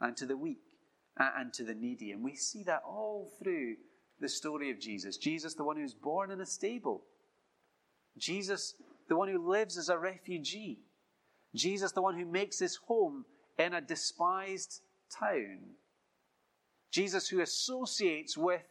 and 0.00 0.16
to 0.16 0.26
the 0.26 0.36
weak 0.36 0.62
and 1.16 1.52
to 1.54 1.64
the 1.64 1.74
needy. 1.74 2.10
And 2.10 2.22
we 2.22 2.34
see 2.34 2.62
that 2.64 2.82
all 2.86 3.30
through 3.42 3.76
the 4.20 4.28
story 4.28 4.70
of 4.70 4.80
Jesus. 4.80 5.16
Jesus, 5.16 5.54
the 5.54 5.64
one 5.64 5.76
who's 5.76 5.94
born 5.94 6.30
in 6.30 6.40
a 6.40 6.46
stable. 6.46 7.02
Jesus, 8.16 8.74
the 9.08 9.16
one 9.16 9.28
who 9.28 9.48
lives 9.50 9.76
as 9.76 9.88
a 9.88 9.98
refugee. 9.98 10.80
Jesus, 11.54 11.92
the 11.92 12.02
one 12.02 12.18
who 12.18 12.24
makes 12.24 12.58
his 12.58 12.76
home 12.86 13.24
in 13.58 13.74
a 13.74 13.80
despised 13.80 14.80
town. 15.18 15.58
Jesus, 16.90 17.28
who 17.28 17.40
associates 17.40 18.36
with 18.36 18.62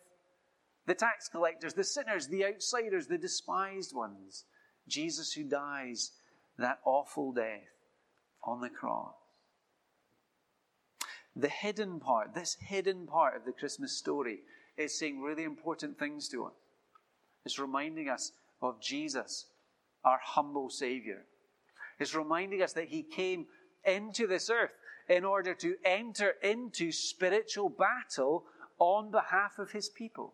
the 0.88 0.96
tax 0.96 1.28
collectors, 1.28 1.74
the 1.74 1.84
sinners, 1.84 2.28
the 2.28 2.46
outsiders, 2.46 3.08
the 3.08 3.18
despised 3.18 3.96
ones. 3.96 4.46
Jesus 4.88 5.32
who 5.34 5.44
dies 5.44 6.12
that 6.58 6.80
awful 6.86 7.32
death 7.34 7.81
on 8.44 8.62
the 8.62 8.70
cross. 8.70 9.14
The 11.36 11.50
hidden 11.50 12.00
part, 12.00 12.34
this 12.34 12.58
hidden 12.60 13.08
part 13.08 13.38
of 13.38 13.46
the 13.46 13.54
Christmas 13.54 13.98
story, 13.98 14.40
is 14.78 14.98
saying 14.98 15.22
really 15.22 15.44
important 15.44 15.98
things 15.98 16.28
to 16.30 16.46
us. 16.46 16.54
It's 17.46 17.60
reminding 17.60 18.10
us 18.10 18.32
of 18.62 18.82
Jesus, 18.82 19.46
our 20.04 20.20
humble 20.22 20.70
Savior. 20.70 21.26
It's 22.00 22.16
reminding 22.16 22.62
us 22.62 22.74
that 22.74 22.90
He 22.90 23.04
came 23.04 23.46
into 23.86 24.28
this 24.28 24.50
earth 24.50 24.74
in 25.08 25.26
order 25.26 25.54
to 25.56 25.76
enter 25.86 26.36
into 26.44 26.92
spiritual 26.92 27.70
battle 27.70 28.46
on 28.80 29.12
behalf 29.12 29.60
of 29.60 29.72
His 29.72 29.90
people, 29.90 30.34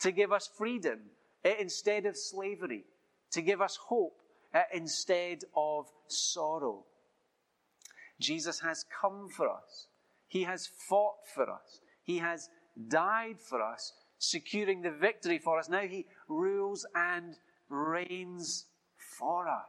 to 0.00 0.10
give 0.12 0.32
us 0.32 0.50
freedom 0.56 1.00
eh, 1.44 1.54
instead 1.58 2.06
of 2.06 2.16
slavery, 2.16 2.84
to 3.32 3.42
give 3.42 3.60
us 3.60 3.76
hope 3.76 4.16
eh, 4.54 4.62
instead 4.72 5.44
of 5.54 5.86
sorrow. 6.08 6.84
Jesus 8.20 8.60
has 8.60 8.84
come 9.00 9.28
for 9.28 9.48
us. 9.48 9.88
He 10.28 10.44
has 10.44 10.68
fought 10.88 11.26
for 11.34 11.50
us. 11.50 11.80
He 12.04 12.18
has 12.18 12.48
died 12.88 13.40
for 13.40 13.60
us, 13.62 13.92
securing 14.18 14.82
the 14.82 14.90
victory 14.90 15.38
for 15.38 15.58
us. 15.58 15.68
Now 15.68 15.80
he 15.80 16.06
rules 16.28 16.86
and 16.94 17.34
reigns 17.68 18.66
for 19.18 19.48
us 19.48 19.68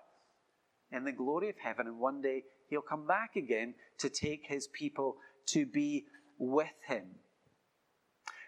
in 0.91 1.03
the 1.03 1.11
glory 1.11 1.49
of 1.49 1.57
heaven. 1.57 1.87
And 1.87 1.99
one 1.99 2.21
day 2.21 2.43
he'll 2.69 2.81
come 2.81 3.07
back 3.07 3.35
again 3.35 3.73
to 3.99 4.09
take 4.09 4.45
his 4.45 4.67
people 4.67 5.17
to 5.47 5.65
be 5.65 6.05
with 6.37 6.67
him. 6.87 7.05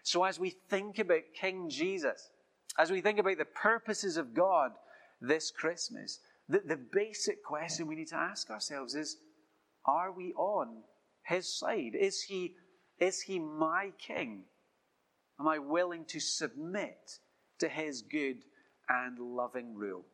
So 0.04 0.24
as 0.24 0.40
we 0.40 0.56
think 0.70 1.00
about 1.00 1.22
King 1.40 1.70
Jesus, 1.70 2.30
as 2.78 2.92
we 2.92 3.02
think 3.02 3.20
about 3.20 3.38
the 3.38 3.46
purposes 3.46 4.18
of 4.18 4.34
God 4.34 4.72
this 5.22 5.52
Christmas, 5.52 6.20
the, 6.50 6.62
the 6.66 6.80
basic 6.94 7.44
question 7.44 7.88
we 7.88 7.96
need 7.96 8.10
to 8.10 8.18
ask 8.18 8.50
ourselves 8.50 8.96
is 8.96 9.18
are 9.86 10.12
we 10.12 10.34
on 10.34 10.84
his 11.26 11.58
side? 11.58 11.96
Is 12.00 12.22
he, 12.22 12.56
is 13.00 13.22
he 13.22 13.40
my 13.40 13.92
king? 13.98 14.44
Am 15.40 15.48
I 15.48 15.60
willing 15.60 16.06
to 16.06 16.20
submit 16.20 17.20
to 17.60 17.68
his 17.68 18.02
good 18.02 18.38
and 18.90 19.18
loving 19.20 19.76
rule? 19.76 20.06